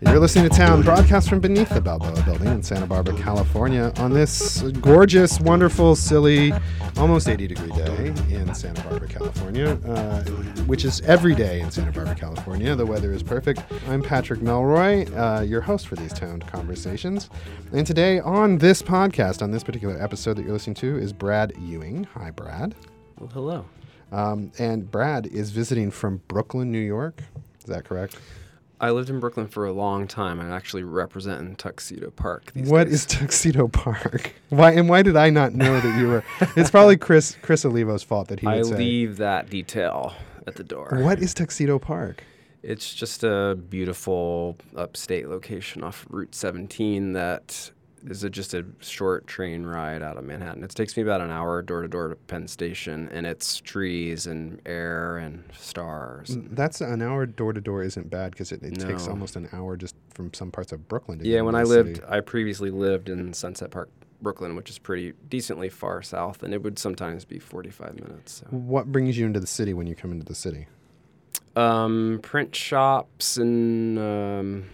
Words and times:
You're 0.00 0.20
listening 0.20 0.48
to 0.48 0.56
Towned, 0.56 0.84
broadcast 0.84 1.28
from 1.28 1.40
beneath 1.40 1.68
the 1.68 1.80
Balboa 1.80 2.22
Building 2.22 2.48
in 2.48 2.62
Santa 2.62 2.86
Barbara, 2.86 3.14
California, 3.18 3.92
on 3.98 4.12
this 4.12 4.62
gorgeous, 4.80 5.38
wonderful, 5.40 5.94
silly, 5.94 6.52
almost 6.96 7.28
80 7.28 7.48
degree 7.48 7.72
day 7.72 8.06
in 8.30 8.54
Santa 8.54 8.82
Barbara, 8.88 9.08
California, 9.08 9.78
uh, 9.86 10.22
which 10.64 10.84
is 10.84 11.02
every 11.02 11.34
day 11.34 11.60
in 11.60 11.70
Santa 11.70 11.92
Barbara, 11.92 12.14
California. 12.14 12.74
The 12.74 12.86
weather 12.86 13.12
is 13.12 13.22
perfect. 13.22 13.60
I'm 13.88 14.02
Patrick 14.02 14.40
Melroy, 14.40 15.14
uh, 15.16 15.42
your 15.42 15.60
host 15.60 15.86
for 15.86 15.96
these 15.96 16.12
Town 16.12 16.40
Conversations. 16.40 17.28
And 17.72 17.86
today 17.86 18.20
on 18.20 18.58
this 18.58 18.80
podcast, 18.80 19.42
on 19.42 19.50
this 19.50 19.64
particular 19.64 20.00
episode 20.02 20.36
that 20.38 20.42
you're 20.42 20.52
listening 20.52 20.76
to, 20.76 20.96
is 20.96 21.12
Brad 21.12 21.52
Ewing. 21.58 22.04
Hi, 22.14 22.30
Brad. 22.30 22.74
Well, 23.18 23.28
hello. 23.28 23.64
Um, 24.12 24.52
and 24.58 24.90
Brad 24.90 25.26
is 25.26 25.50
visiting 25.50 25.90
from 25.90 26.22
Brooklyn, 26.28 26.70
New 26.72 26.78
York. 26.78 27.22
Is 27.60 27.66
that 27.66 27.84
correct? 27.84 28.16
I 28.80 28.90
lived 28.90 29.10
in 29.10 29.18
Brooklyn 29.18 29.48
for 29.48 29.66
a 29.66 29.72
long 29.72 30.06
time. 30.06 30.40
I 30.40 30.48
actually 30.54 30.84
represent 30.84 31.40
in 31.40 31.56
Tuxedo 31.56 32.10
Park. 32.10 32.52
These 32.54 32.68
What 32.68 32.84
days. 32.84 32.94
is 32.94 33.06
Tuxedo 33.06 33.66
Park? 33.68 34.34
Why 34.50 34.70
and 34.72 34.88
why 34.88 35.02
did 35.02 35.16
I 35.16 35.30
not 35.30 35.52
know 35.52 35.80
that 35.80 35.98
you 35.98 36.06
were? 36.08 36.24
It's 36.56 36.70
probably 36.70 36.96
Chris 36.96 37.36
Chris 37.42 37.64
Olivo's 37.64 38.02
fault 38.04 38.28
that 38.28 38.40
he 38.40 38.46
I 38.46 38.62
say. 38.62 38.76
leave 38.76 39.16
that 39.16 39.50
detail 39.50 40.14
at 40.46 40.54
the 40.54 40.64
door. 40.64 41.00
What 41.02 41.18
is 41.18 41.34
Tuxedo 41.34 41.78
Park? 41.80 42.22
It's 42.62 42.94
just 42.94 43.24
a 43.24 43.56
beautiful 43.68 44.56
upstate 44.76 45.28
location 45.28 45.82
off 45.82 46.06
Route 46.08 46.34
17 46.34 47.12
that 47.14 47.70
is 48.06 48.24
a, 48.24 48.30
just 48.30 48.54
a 48.54 48.64
short 48.80 49.26
train 49.26 49.64
ride 49.64 50.02
out 50.02 50.16
of 50.16 50.24
Manhattan. 50.24 50.62
It 50.62 50.70
takes 50.70 50.96
me 50.96 51.02
about 51.02 51.20
an 51.20 51.30
hour 51.30 51.62
door 51.62 51.82
to 51.82 51.88
door 51.88 52.08
to 52.08 52.14
Penn 52.14 52.48
Station, 52.48 53.08
and 53.12 53.26
it's 53.26 53.60
trees 53.60 54.26
and 54.26 54.60
air 54.66 55.18
and 55.18 55.44
stars. 55.56 56.36
That's 56.50 56.80
an 56.80 57.02
hour 57.02 57.26
door 57.26 57.52
to 57.52 57.60
door 57.60 57.82
isn't 57.82 58.10
bad 58.10 58.32
because 58.32 58.52
it, 58.52 58.62
it 58.62 58.78
takes 58.78 59.08
almost 59.08 59.36
an 59.36 59.48
hour 59.52 59.76
just 59.76 59.94
from 60.14 60.32
some 60.34 60.50
parts 60.50 60.72
of 60.72 60.88
Brooklyn 60.88 61.18
to 61.20 61.28
Yeah, 61.28 61.42
when 61.42 61.54
I 61.54 61.62
lived, 61.62 61.96
city. 61.96 62.08
I 62.08 62.20
previously 62.20 62.70
lived 62.70 63.08
in 63.08 63.32
Sunset 63.32 63.70
Park, 63.70 63.90
Brooklyn, 64.20 64.56
which 64.56 64.70
is 64.70 64.78
pretty 64.78 65.12
decently 65.28 65.68
far 65.68 66.02
south, 66.02 66.42
and 66.42 66.52
it 66.52 66.62
would 66.62 66.78
sometimes 66.78 67.24
be 67.24 67.38
45 67.38 68.00
minutes. 68.00 68.32
So. 68.40 68.46
What 68.50 68.90
brings 68.90 69.18
you 69.18 69.26
into 69.26 69.40
the 69.40 69.46
city 69.46 69.74
when 69.74 69.86
you 69.86 69.94
come 69.94 70.12
into 70.12 70.24
the 70.24 70.34
city? 70.34 70.66
Um, 71.56 72.20
print 72.22 72.54
shops 72.54 73.36
and 73.36 73.98
um, 73.98 74.66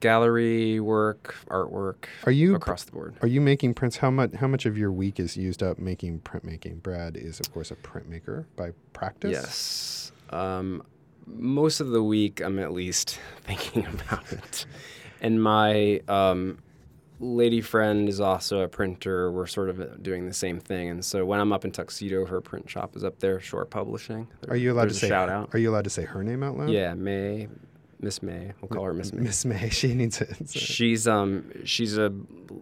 gallery 0.00 0.80
work, 0.80 1.36
artwork 1.48 2.06
Are 2.24 2.32
you 2.32 2.54
across 2.54 2.84
the 2.84 2.92
board. 2.92 3.16
are 3.22 3.28
you 3.28 3.40
making 3.40 3.74
prints? 3.74 3.98
How 3.98 4.10
much 4.10 4.34
how 4.34 4.48
much 4.48 4.66
of 4.66 4.76
your 4.76 4.90
week 4.90 5.20
is 5.20 5.36
used 5.36 5.62
up 5.62 5.78
making 5.78 6.20
printmaking? 6.20 6.82
Brad 6.82 7.16
is 7.16 7.40
of 7.40 7.52
course 7.52 7.70
a 7.70 7.76
printmaker 7.76 8.46
by 8.56 8.72
practice. 8.92 9.32
Yes. 9.32 10.12
Um, 10.30 10.82
most 11.26 11.80
of 11.80 11.88
the 11.90 12.02
week, 12.02 12.40
I'm 12.40 12.58
at 12.58 12.72
least 12.72 13.18
thinking 13.42 13.86
about 13.86 14.32
it. 14.32 14.66
And 15.20 15.42
my 15.42 16.00
um, 16.08 16.58
lady 17.20 17.60
friend 17.60 18.08
is 18.08 18.20
also 18.20 18.60
a 18.60 18.68
printer. 18.68 19.30
We're 19.30 19.46
sort 19.46 19.68
of 19.68 20.02
doing 20.02 20.26
the 20.26 20.34
same 20.34 20.58
thing. 20.58 20.88
And 20.88 21.04
so 21.04 21.24
when 21.24 21.40
I'm 21.40 21.52
up 21.52 21.64
in 21.64 21.70
Tuxedo, 21.70 22.24
her 22.26 22.40
print 22.40 22.68
shop 22.68 22.96
is 22.96 23.04
up 23.04 23.18
there, 23.20 23.38
Shore 23.40 23.66
Publishing. 23.66 24.28
Are 24.48 24.56
you 24.56 24.72
allowed 24.72 24.88
to 24.88 24.94
say 24.94 25.08
shout 25.08 25.28
out? 25.28 25.50
Are 25.52 25.58
you 25.58 25.70
allowed 25.70 25.84
to 25.84 25.90
say 25.90 26.04
her 26.04 26.24
name 26.24 26.42
out 26.42 26.56
loud? 26.56 26.70
Yeah, 26.70 26.94
May, 26.94 27.48
Miss 28.00 28.22
May. 28.22 28.52
We'll 28.60 28.68
call 28.68 28.84
her 28.84 28.94
Miss 28.94 29.12
May. 29.12 29.22
Miss 29.22 29.44
May. 29.44 29.68
She 29.70 29.94
needs 29.94 30.20
it. 30.20 30.48
She's 30.50 31.06
um 31.06 31.50
she's 31.64 31.98
a 31.98 32.12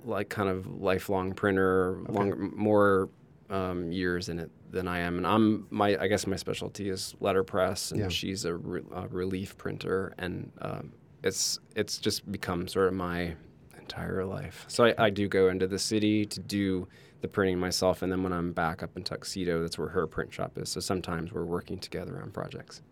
like 0.04 0.28
kind 0.28 0.48
of 0.48 0.80
lifelong 0.80 1.32
printer, 1.32 1.98
long 2.08 2.52
more 2.56 3.08
um, 3.50 3.90
years 3.92 4.28
in 4.28 4.38
it 4.38 4.50
than 4.70 4.86
I 4.86 4.98
am, 4.98 5.16
and 5.16 5.26
I'm 5.26 5.66
my 5.70 5.96
I 5.98 6.08
guess 6.08 6.26
my 6.26 6.36
specialty 6.36 6.90
is 6.90 7.14
letterpress, 7.20 7.92
and 7.92 8.00
Yeah. 8.00 8.08
she's 8.08 8.44
a, 8.44 8.54
re- 8.54 8.82
a 8.94 9.08
relief 9.08 9.56
printer, 9.56 10.12
and 10.18 10.50
um, 10.60 10.92
it's 11.24 11.58
it's 11.74 11.98
just 11.98 12.30
become 12.30 12.68
sort 12.68 12.88
of 12.88 12.94
my 12.94 13.34
entire 13.78 14.24
life. 14.26 14.66
So 14.68 14.84
I, 14.84 14.94
I 14.98 15.10
do 15.10 15.28
go 15.28 15.48
into 15.48 15.66
the 15.66 15.78
city 15.78 16.26
to 16.26 16.40
do 16.40 16.88
the 17.22 17.28
printing 17.28 17.58
myself, 17.58 18.02
and 18.02 18.12
then 18.12 18.22
when 18.22 18.32
I'm 18.34 18.52
back 18.52 18.82
up 18.82 18.96
in 18.96 19.02
Tuxedo, 19.04 19.62
that's 19.62 19.78
where 19.78 19.88
her 19.88 20.06
print 20.06 20.32
shop 20.32 20.58
is. 20.58 20.68
So 20.68 20.80
sometimes 20.80 21.32
we're 21.32 21.44
working 21.46 21.78
together 21.78 22.20
on 22.22 22.30
projects. 22.30 22.82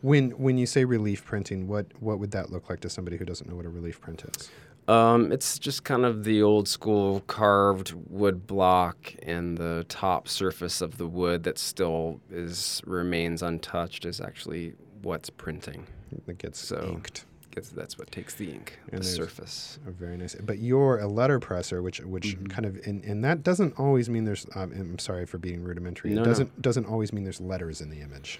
When 0.00 0.30
when 0.32 0.58
you 0.58 0.66
say 0.66 0.84
relief 0.84 1.24
printing, 1.24 1.68
what 1.68 1.86
what 2.00 2.18
would 2.18 2.30
that 2.32 2.50
look 2.50 2.68
like 2.70 2.80
to 2.80 2.90
somebody 2.90 3.16
who 3.16 3.24
doesn't 3.24 3.48
know 3.48 3.56
what 3.56 3.66
a 3.66 3.68
relief 3.70 4.00
print 4.00 4.24
is? 4.36 4.50
Um, 4.88 5.32
it's 5.32 5.58
just 5.58 5.82
kind 5.82 6.04
of 6.04 6.22
the 6.22 6.42
old 6.42 6.68
school 6.68 7.20
carved 7.26 7.92
wood 8.08 8.46
block 8.46 9.14
and 9.24 9.58
the 9.58 9.84
top 9.88 10.28
surface 10.28 10.80
of 10.80 10.96
the 10.96 11.08
wood 11.08 11.42
that 11.42 11.58
still 11.58 12.20
is 12.30 12.80
remains 12.86 13.42
untouched 13.42 14.04
is 14.04 14.20
actually 14.20 14.74
what's 15.02 15.28
printing. 15.28 15.86
That 16.26 16.38
gets 16.38 16.60
So- 16.60 16.90
inked. 16.94 17.24
Gets, 17.50 17.70
that's 17.70 17.96
what 17.98 18.10
takes 18.12 18.34
the 18.34 18.50
ink, 18.52 18.78
And 18.92 19.00
the 19.00 19.04
surface. 19.06 19.78
Very 19.86 20.18
nice. 20.18 20.34
But 20.34 20.58
you're 20.58 20.98
a 20.98 21.06
letter 21.08 21.40
presser, 21.40 21.80
which 21.82 22.00
which 22.00 22.36
Mm-hmm. 22.36 22.46
kind 22.48 22.66
of 22.66 22.76
and, 22.86 23.02
and 23.02 23.24
that 23.24 23.42
doesn't 23.42 23.78
always 23.78 24.10
mean 24.10 24.24
there's. 24.24 24.46
Um, 24.54 24.72
I'm 24.72 24.98
sorry 24.98 25.24
for 25.24 25.38
being 25.38 25.64
rudimentary. 25.64 26.12
No, 26.12 26.20
it 26.20 26.24
doesn't 26.26 26.60
doesn't 26.62 26.84
always 26.84 27.14
mean 27.14 27.24
there's 27.24 27.40
letters 27.40 27.80
in 27.80 27.88
the 27.88 28.02
image. 28.02 28.38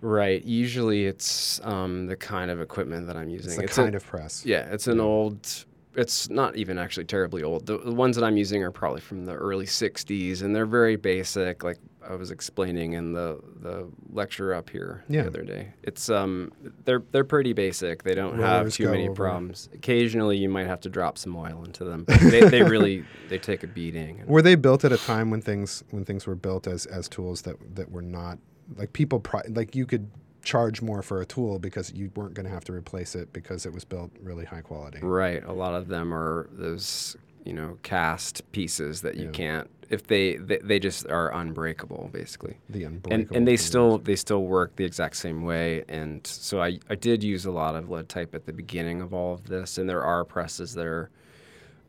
Right. 0.00 0.44
Usually 0.44 1.06
it's 1.06 1.60
um, 1.64 2.06
the 2.06 2.16
kind 2.16 2.50
of 2.50 2.60
equipment 2.60 3.06
that 3.08 3.16
I'm 3.16 3.28
using. 3.28 3.50
It's 3.62 3.74
the 3.76 3.82
a- 3.82 3.84
kind 3.84 3.94
of 3.94 4.04
press. 4.04 4.44
Yeah, 4.46 4.66
it's 4.72 4.86
an 4.86 5.00
old. 5.00 5.64
It's 5.96 6.30
not 6.30 6.54
even 6.54 6.78
actually 6.78 7.06
terribly 7.06 7.42
old. 7.42 7.66
The, 7.66 7.78
the 7.78 7.92
ones 7.92 8.14
that 8.16 8.24
I'm 8.24 8.36
using 8.36 8.62
are 8.62 8.70
probably 8.70 9.00
from 9.00 9.24
the 9.24 9.34
early 9.34 9.66
'60s, 9.66 10.42
and 10.42 10.54
they're 10.54 10.66
very 10.66 10.94
basic. 10.94 11.64
Like 11.64 11.78
I 12.08 12.14
was 12.14 12.30
explaining 12.30 12.92
in 12.92 13.12
the 13.12 13.40
the 13.60 13.88
lecture 14.12 14.54
up 14.54 14.70
here 14.70 15.02
Yeah. 15.08 15.22
the 15.22 15.28
other 15.28 15.42
day. 15.42 15.72
It's 15.82 16.08
um, 16.08 16.52
they're 16.84 17.02
they're 17.10 17.24
pretty 17.24 17.52
basic. 17.52 18.04
They 18.04 18.14
don't 18.14 18.38
have 18.38 18.72
too 18.72 18.88
many 18.88 19.08
problems. 19.08 19.68
Occasionally, 19.74 20.36
you 20.36 20.48
might 20.48 20.68
have 20.68 20.80
to 20.82 20.88
drop 20.88 21.18
some 21.18 21.34
oil 21.34 21.64
into 21.64 21.82
them, 21.82 22.04
they, 22.30 22.42
they 22.48 22.62
really 22.62 23.04
they 23.28 23.38
take 23.38 23.64
a 23.64 23.66
beating. 23.66 24.22
Were 24.26 24.42
they 24.42 24.54
built 24.54 24.84
at 24.84 24.92
a 24.92 24.98
time 24.98 25.30
when 25.30 25.40
things 25.42 25.82
when 25.90 26.04
things 26.04 26.24
were 26.28 26.36
built 26.36 26.68
as 26.68 26.86
as 26.86 27.08
tools 27.08 27.42
that 27.42 27.56
that 27.74 27.90
were 27.90 28.02
not 28.02 28.38
like 28.76 28.92
people 28.92 29.20
pri- 29.20 29.44
like 29.50 29.74
you 29.74 29.86
could 29.86 30.10
charge 30.42 30.80
more 30.80 31.02
for 31.02 31.20
a 31.20 31.26
tool 31.26 31.58
because 31.58 31.92
you 31.92 32.10
weren't 32.14 32.34
going 32.34 32.46
to 32.46 32.52
have 32.52 32.64
to 32.64 32.72
replace 32.72 33.14
it 33.14 33.32
because 33.32 33.66
it 33.66 33.72
was 33.72 33.84
built 33.84 34.10
really 34.22 34.44
high 34.44 34.60
quality. 34.62 34.98
Right. 35.02 35.44
A 35.44 35.52
lot 35.52 35.74
of 35.74 35.88
them 35.88 36.14
are 36.14 36.48
those, 36.52 37.16
you 37.44 37.52
know, 37.52 37.76
cast 37.82 38.50
pieces 38.52 39.02
that 39.02 39.16
you 39.16 39.26
Yeah. 39.26 39.30
can't 39.32 39.70
if 39.90 40.06
they, 40.06 40.36
they 40.36 40.58
they 40.58 40.78
just 40.78 41.06
are 41.08 41.32
unbreakable 41.32 42.10
basically. 42.12 42.58
The 42.68 42.84
unbreakable. 42.84 43.36
and 43.36 43.48
they 43.48 43.56
tools. 43.56 43.66
still 43.66 43.98
they 43.98 44.16
still 44.16 44.42
work 44.44 44.76
the 44.76 44.84
exact 44.84 45.16
same 45.16 45.42
way 45.44 45.82
and 45.88 46.26
so 46.26 46.60
I, 46.60 46.78
I 46.90 46.94
did 46.94 47.24
use 47.24 47.46
a 47.46 47.50
lot 47.50 47.74
of 47.74 47.88
lead 47.88 48.08
type 48.08 48.34
at 48.34 48.44
the 48.46 48.52
beginning 48.52 49.00
of 49.00 49.14
all 49.14 49.32
of 49.34 49.48
this 49.48 49.78
and 49.78 49.88
there 49.88 50.02
are 50.04 50.24
presses 50.24 50.74
that 50.74 50.84
are 50.86 51.10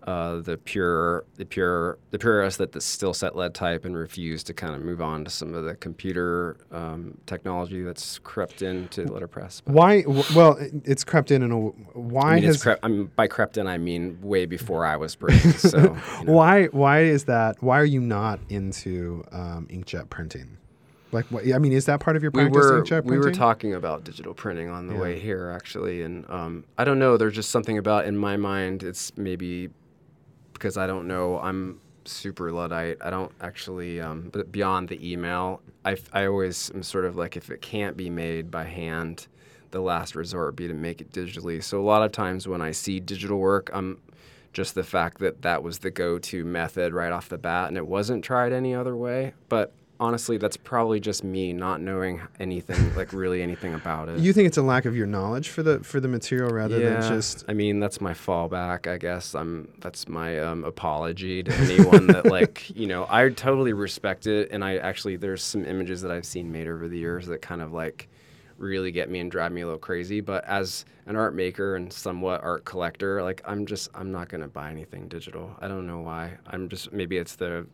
uh, 0.04 0.40
the 0.40 0.58
pure 0.58 1.26
the 1.36 1.46
pure 1.46 1.98
the 2.12 2.18
purists 2.18 2.58
that 2.58 2.72
the 2.72 2.80
still 2.80 3.14
set 3.14 3.36
lead 3.36 3.54
type 3.54 3.84
and 3.84 3.98
refuse 3.98 4.44
to 4.44 4.54
kind 4.54 4.74
of 4.74 4.82
move 4.82 5.02
on 5.02 5.26
to 5.26 5.30
some 5.30 5.54
of 5.54 5.66
the 5.66 5.76
computer 5.76 6.56
um, 6.72 7.18
technology 7.26 7.82
that's 7.82 8.18
crept 8.20 8.62
into 8.62 9.04
letterpress. 9.04 9.62
But- 9.62 9.74
Why? 9.76 10.04
Well, 10.34 10.58
it's 10.86 11.04
crept 11.04 11.32
in, 11.32 11.44
and 11.44 11.74
why 11.94 12.32
I 12.32 12.36
mean, 12.36 12.44
has 12.46 12.64
crept, 12.64 12.80
I 12.84 12.88
mean, 12.88 13.12
by 13.16 13.28
crept 13.28 13.58
in, 13.58 13.68
I 13.68 13.78
mean 13.78 14.20
way 14.22 14.46
before 14.46 14.86
I 14.86 14.96
was 14.96 15.16
printing. 15.16 15.52
So, 15.52 15.78
you 15.78 15.84
know. 16.26 16.34
Why? 16.34 16.66
Why 16.68 17.02
is 17.02 17.26
that? 17.26 17.62
Why 17.62 17.80
are 17.80 17.86
you 17.86 18.00
not 18.02 18.40
into 18.50 19.26
um, 19.34 19.68
inkjet 19.70 20.09
printing? 20.09 20.58
Like, 21.12 21.26
what? 21.26 21.44
I 21.52 21.58
mean, 21.58 21.74
is 21.74 21.86
that 21.88 22.00
part 22.00 22.16
of 22.16 22.22
your 22.22 22.32
practice? 22.32 22.54
we 22.56 22.62
were 22.62 22.84
inkjet 22.84 23.04
we 23.04 23.18
were 23.18 23.32
talking 23.32 23.74
about 23.74 24.04
digital 24.06 24.34
printing 24.34 24.70
on 24.70 24.88
the 24.88 24.94
Yeah. 24.94 25.02
way 25.02 25.20
here 25.20 25.50
actually, 25.50 26.04
and 26.04 26.24
um, 26.30 26.64
I 26.78 26.86
don't 26.86 27.00
know. 27.00 27.18
There's 27.18 27.36
just 27.36 27.50
something 27.50 27.78
about 27.78 28.06
in 28.06 28.16
my 28.16 28.38
mind. 28.38 28.84
It's 28.84 29.12
maybe 29.18 29.72
because 30.59 30.78
I 30.78 30.86
don't 30.86 31.08
know. 31.08 31.40
I'm 31.40 31.80
super 32.06 32.52
luddite. 32.52 32.97
I 33.02 33.09
don't 33.09 33.31
actually. 33.42 34.02
Um, 34.02 34.30
but 34.31 34.52
beyond 34.52 34.90
the 34.90 35.12
email, 35.12 35.62
I 35.86 35.97
I 36.14 36.28
always 36.28 36.70
am 36.75 36.84
sort 36.84 37.06
of 37.06 37.16
like 37.16 37.38
if 37.38 37.50
it 37.50 37.61
can't 37.61 37.96
be 37.97 38.09
made 38.09 38.52
by 38.52 38.66
hand, 38.66 39.28
the 39.72 39.79
last 39.79 40.16
resort 40.16 40.47
would 40.47 40.56
be 40.56 40.67
to 40.67 40.73
make 40.73 41.02
it 41.02 41.11
digitally. 41.11 41.64
So 41.64 41.79
a 41.79 41.84
lot 41.84 42.03
of 42.03 42.11
times 42.11 42.47
when 42.47 42.61
I 42.61 42.72
see 42.72 43.00
digital 43.00 43.40
work, 43.40 43.70
I'm 43.73 44.02
just 44.52 44.76
the 44.76 44.84
fact 44.84 45.20
that 45.20 45.44
that 45.44 45.64
was 45.64 45.79
the 45.79 45.91
go-to 45.91 46.44
method 46.44 46.91
right 46.94 47.11
off 47.11 47.29
the 47.29 47.38
bat, 47.38 47.70
and 47.70 47.78
it 47.78 47.88
wasn't 47.88 48.23
tried 48.23 48.52
any 48.52 48.73
other 48.76 48.96
way. 48.96 49.34
But 49.47 49.73
honestly, 49.99 50.37
that's 50.37 50.57
probably 50.57 50.99
just 50.99 51.23
me 51.23 51.51
not 51.51 51.81
knowing 51.81 52.22
anything, 52.40 52.96
like 52.96 53.11
really 53.11 53.41
anything 53.41 53.73
about 53.73 54.09
it. 54.09 54.19
You 54.19 54.34
think 54.34 54.47
it's 54.47 54.57
a 54.57 54.61
lack 54.61 54.85
of 54.85 54.96
your 54.96 55.07
knowledge 55.07 55.49
for 55.49 55.61
the 55.63 55.79
for 55.79 55.99
the 55.99 56.07
material 56.07 56.49
rather 56.49 56.79
yeah, 56.79 57.01
than 57.01 57.09
just 57.09 57.46
I 57.47 57.53
mean, 57.53 57.79
that's 57.79 57.99
my 57.99 58.13
fallback, 58.13 58.87
I 58.87 58.97
guess. 58.97 59.35
I'm 59.35 59.67
that's 59.79 60.07
my 60.07 60.40
um, 60.40 60.63
apology 60.63 61.43
to 61.43 61.53
anyone 61.53 62.07
that 62.07 62.25
like, 62.29 62.69
you 62.75 62.87
know, 62.87 63.05
I 63.09 63.29
totally 63.29 63.73
respect 63.73 64.28
it, 64.28 64.49
and 64.51 64.63
I 64.63 64.78
actually 64.78 65.17
there's 65.17 65.43
some 65.43 65.66
images 65.66 66.01
that 66.01 66.11
I've 66.11 66.25
seen 66.25 66.51
made 66.51 66.67
over 66.67 66.87
the 66.87 66.97
years 66.97 67.28
that 67.28 67.41
kind 67.41 67.61
of 67.61 67.73
like 67.73 68.07
really 68.57 68.91
get 68.91 69.09
me 69.09 69.19
and 69.19 69.31
drive 69.31 69.51
me 69.51 69.61
a 69.61 69.66
little 69.66 69.79
crazy. 69.79 70.22
But 70.22 70.43
as 70.46 70.85
an 71.05 71.16
art 71.16 71.34
maker 71.34 71.75
and 71.75 71.91
somewhat 71.91 72.43
art 72.43 72.66
collector, 72.66 73.23
like 73.23 73.41
I'm 73.46 73.66
just 73.66 73.90
I'm 73.93 74.11
not 74.11 74.29
gonna 74.29 74.47
buy 74.47 74.72
anything 74.72 75.07
digital. 75.07 75.55
I 75.59 75.67
don't 75.67 75.87
know 75.87 75.99
why. 75.99 76.37
I'm 76.47 76.69
just 76.69 76.93
maybe 76.93 77.17
it's 77.17 77.35
the 77.35 77.67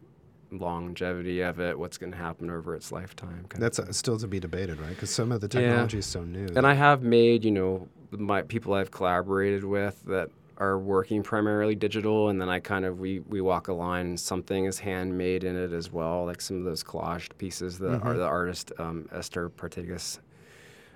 longevity 0.51 1.41
of 1.41 1.59
it, 1.59 1.77
what's 1.77 1.97
going 1.97 2.11
to 2.11 2.17
happen 2.17 2.49
over 2.49 2.75
its 2.75 2.91
lifetime. 2.91 3.45
Kind 3.49 3.61
That's 3.63 3.79
uh, 3.79 3.91
still 3.91 4.17
to 4.19 4.27
be 4.27 4.39
debated, 4.39 4.79
right? 4.79 4.89
Because 4.89 5.09
some 5.09 5.31
of 5.31 5.41
the 5.41 5.47
Yeah. 5.47 5.61
technology 5.61 5.99
is 5.99 6.05
so 6.05 6.23
new. 6.23 6.47
And 6.55 6.65
I 6.65 6.73
have 6.73 7.01
made, 7.03 7.43
you 7.43 7.51
know, 7.51 7.87
my 8.11 8.41
people 8.43 8.73
I've 8.73 8.91
collaborated 8.91 9.63
with 9.63 10.03
that 10.05 10.29
are 10.57 10.79
working 10.79 11.21
primarily 11.21 11.75
digital, 11.75 12.29
and 12.29 12.39
then 12.39 12.47
I 12.47 12.59
kind 12.59 12.85
of 12.85 12.99
we 12.99 13.19
we 13.19 13.41
walk 13.41 13.67
a 13.67 13.73
line. 13.73 14.15
Something 14.15 14.65
is 14.65 14.79
handmade 14.79 15.43
in 15.43 15.57
it 15.57 15.73
as 15.73 15.91
well, 15.91 16.25
like 16.25 16.39
some 16.39 16.57
of 16.57 16.63
those 16.63 16.83
collaged 16.83 17.37
pieces 17.37 17.77
that 17.79 18.01
are 18.01 18.17
the 18.17 18.23
artist 18.23 18.71
um, 18.79 19.09
Ester 19.11 19.49
Partegàs. 19.49 20.19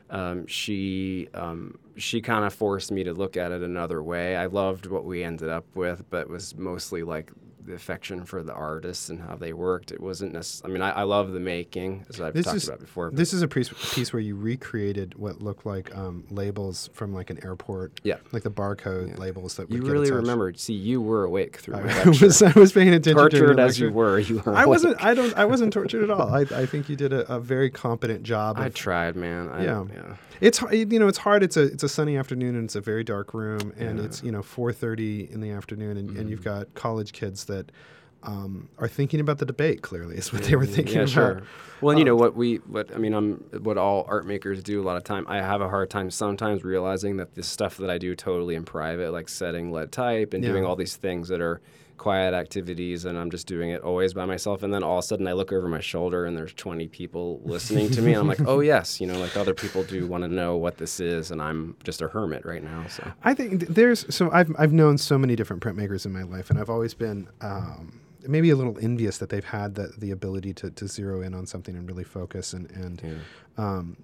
Um, 0.10 0.48
she 0.48 1.28
um, 1.34 1.78
she 1.98 2.22
kind 2.22 2.46
of 2.46 2.54
forced 2.54 2.92
me 2.92 3.04
to 3.04 3.14
look 3.14 3.36
at 3.36 3.52
it 3.52 3.62
another 3.62 4.02
way. 4.02 4.38
I 4.38 4.46
loved 4.46 4.86
what 4.86 5.04
we 5.04 5.24
ended 5.24 5.50
up 5.50 5.66
with, 5.76 6.10
but 6.10 6.22
it 6.22 6.30
was 6.30 6.56
mostly 6.56 7.04
like 7.04 7.32
the 7.66 7.74
affection 7.74 8.24
for 8.26 8.42
the 8.44 8.54
artists 8.54 9.10
and 9.10 9.20
how 9.22 9.36
they 9.36 9.54
worked. 9.54 9.92
It 9.92 10.00
wasn't 10.02 10.34
necessarily. 10.34 10.80
I 10.80 10.80
mean, 10.80 10.90
I, 10.96 11.02
I 11.02 11.04
love 11.04 11.32
the 11.32 11.40
making, 11.40 12.06
as 12.10 12.20
I've 12.22 12.34
This 12.34 12.46
talked 12.46 12.58
is- 12.58 12.68
about 12.68 12.80
before. 12.80 13.10
but- 13.12 13.18
This 13.18 13.34
is 13.34 13.42
a 13.42 13.48
piece, 13.48 13.70
piece 13.94 14.14
where 14.14 14.22
you 14.22 14.36
recreated 14.36 15.16
what 15.16 15.42
looked 15.42 15.66
like 15.66 15.96
um, 15.96 16.24
labels 16.30 16.90
from 16.94 17.14
like 17.14 17.30
an 17.30 17.44
airport, 17.44 18.00
Yeah. 18.04 18.16
like 18.32 18.44
the 18.44 18.52
barcode 18.52 19.18
labels 19.18 19.56
that 19.56 19.70
you 19.72 19.82
really 19.82 20.12
remembered. 20.12 20.60
See, 20.60 20.74
you 20.74 21.02
were 21.02 21.24
awake 21.24 21.58
through 21.58 21.76
I 21.76 22.06
was, 22.22 22.42
I 22.42 22.52
was 22.58 22.72
paying 22.72 22.90
attention. 22.90 23.16
tortured 23.18 23.60
as 23.60 23.80
you 23.80 23.92
were, 23.92 24.20
you 24.20 24.40
were. 24.46 24.56
I 24.56 24.66
wasn't. 24.66 25.04
I 25.04 25.14
don't. 25.14 25.34
I 25.38 25.46
wasn't 25.46 25.74
tortured 25.74 26.04
at 26.04 26.12
all. 26.12 26.34
I, 26.34 26.42
I 26.42 26.66
think 26.66 26.90
you 26.90 26.96
did 26.96 27.14
a, 27.14 27.32
a 27.34 27.40
very 27.40 27.70
competent 27.70 28.24
job. 28.24 28.58
I 28.58 28.70
tried, 28.70 29.16
man. 29.16 29.50
I, 29.50 29.64
Yeah. 29.64 29.86
yeah. 29.94 30.16
it's 30.42 30.62
you 30.72 31.00
know 31.00 31.08
it's 31.08 31.18
hard. 31.18 31.44
It's 31.44 31.58
a 31.58 31.64
it's 31.64 31.84
a 31.84 31.90
sunny 31.90 32.18
afternoon 32.18 32.56
and 32.56 32.66
it's 32.66 32.76
a 32.76 32.82
very 32.82 33.04
dark 33.04 33.34
room 33.34 33.74
and 33.78 33.80
Yeah. 33.80 33.86
Mm-hmm. 33.90 34.06
it's 34.06 34.24
you 34.24 34.32
know 34.32 34.42
4:30 34.42 35.32
in 35.32 35.42
the 35.42 35.52
afternoon 35.52 35.98
and, 35.98 36.18
and 36.18 36.30
you've 36.30 36.44
got 36.44 36.74
college 36.76 37.12
kids 37.14 37.46
that 37.50 37.72
um, 38.24 38.70
are 38.78 38.88
thinking 38.88 39.20
about 39.20 39.38
the 39.38 39.46
debate. 39.46 39.82
Clearly, 39.82 40.16
is 40.18 40.34
what 40.34 40.44
they 40.44 40.56
were 40.56 40.66
thinking 40.66 40.96
yeah, 40.96 41.02
about. 41.02 41.10
sure. 41.10 41.44
Well, 41.82 41.92
and 41.92 42.00
you 42.00 42.06
know 42.06 42.16
Um, 42.16 42.20
what 42.20 42.36
we, 42.36 42.56
what 42.58 42.94
I 42.94 42.98
mean, 42.98 43.14
I'm 43.14 43.36
what 43.62 43.78
all 43.78 44.06
art 44.10 44.26
makers 44.26 44.62
do 44.64 44.82
a 44.82 44.84
lot 44.84 44.98
of 44.98 45.04
time. 45.04 45.26
I 45.30 45.38
have 45.38 45.62
a 45.62 45.70
hard 45.70 45.90
time 45.90 46.10
sometimes 46.12 46.64
realizing 46.64 47.18
that 47.18 47.36
the 47.36 47.44
stuff 47.44 47.78
that 47.78 47.90
I 47.90 47.98
do 47.98 48.16
totally 48.16 48.56
in 48.56 48.66
private, 48.66 49.12
like 49.12 49.30
setting 49.30 49.72
lead 49.72 49.92
type 49.92 50.34
and 50.34 50.44
doing 50.44 50.66
all 50.66 50.76
these 50.76 50.96
things 50.98 51.30
that 51.30 51.40
are 51.40 51.62
quiet 52.00 52.34
activities, 52.34 53.06
and 53.06 53.18
I'm 53.18 53.30
just 53.30 53.46
doing 53.46 53.70
it 53.70 53.82
always 53.82 54.16
by 54.16 54.26
myself. 54.26 54.64
And 54.64 54.74
then 54.74 54.82
all 54.82 54.98
of 54.98 55.04
a 55.04 55.08
sudden, 55.08 55.28
I 55.28 55.34
look 55.34 55.52
over 55.54 55.68
my 55.68 55.82
shoulder 55.82 56.26
and 56.26 56.36
there's 56.36 56.54
20 56.54 56.88
people 56.88 57.42
listening 57.44 57.92
to 57.92 58.02
me, 58.02 58.14
and 58.14 58.22
I'm 58.22 58.28
like, 58.28 58.42
oh 58.48 58.60
yes, 58.74 59.00
you 59.00 59.06
know, 59.06 59.20
like 59.20 59.38
other 59.38 59.54
people 59.54 59.84
do 59.84 60.08
want 60.08 60.24
to 60.24 60.28
know 60.28 60.58
what 60.58 60.78
this 60.78 61.00
is, 61.00 61.30
and 61.30 61.42
I'm 61.42 61.76
just 61.84 62.02
a 62.02 62.08
hermit 62.08 62.46
right 62.46 62.64
now. 62.64 62.88
So 62.88 63.12
I 63.24 63.36
think 63.36 63.68
there's 63.68 64.12
so 64.14 64.32
I've 64.32 64.52
I've 64.58 64.74
known 64.74 64.98
so 64.98 65.20
many 65.20 65.36
different 65.36 65.62
printmakers 65.62 66.06
in 66.08 66.12
my 66.12 66.24
life, 66.24 66.50
and 66.50 66.58
I've 66.58 66.70
always 66.70 66.96
been 66.96 67.30
um, 67.42 68.00
maybe 68.28 68.50
a 68.50 68.56
little 68.56 68.78
envious 68.82 69.18
that 69.20 69.30
they've 69.30 69.46
had 69.46 69.76
the 69.76 69.94
the 69.98 70.12
ability 70.12 70.54
to, 70.56 70.72
to 70.72 70.88
zero 70.88 71.22
in 71.22 71.36
on 71.36 71.46
something 71.46 71.76
and 71.76 71.88
really 71.88 72.04
focus 72.04 72.54
and 72.54 72.72
and 72.72 73.02
yeah. 73.04 73.64
um, 73.64 73.98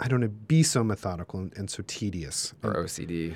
I 0.00 0.08
don't 0.08 0.20
know 0.20 0.28
be 0.28 0.62
so 0.62 0.84
methodical 0.84 1.40
and, 1.40 1.52
and 1.56 1.70
so 1.70 1.82
tedious. 1.86 2.54
or 2.62 2.74
OCD, 2.74 3.34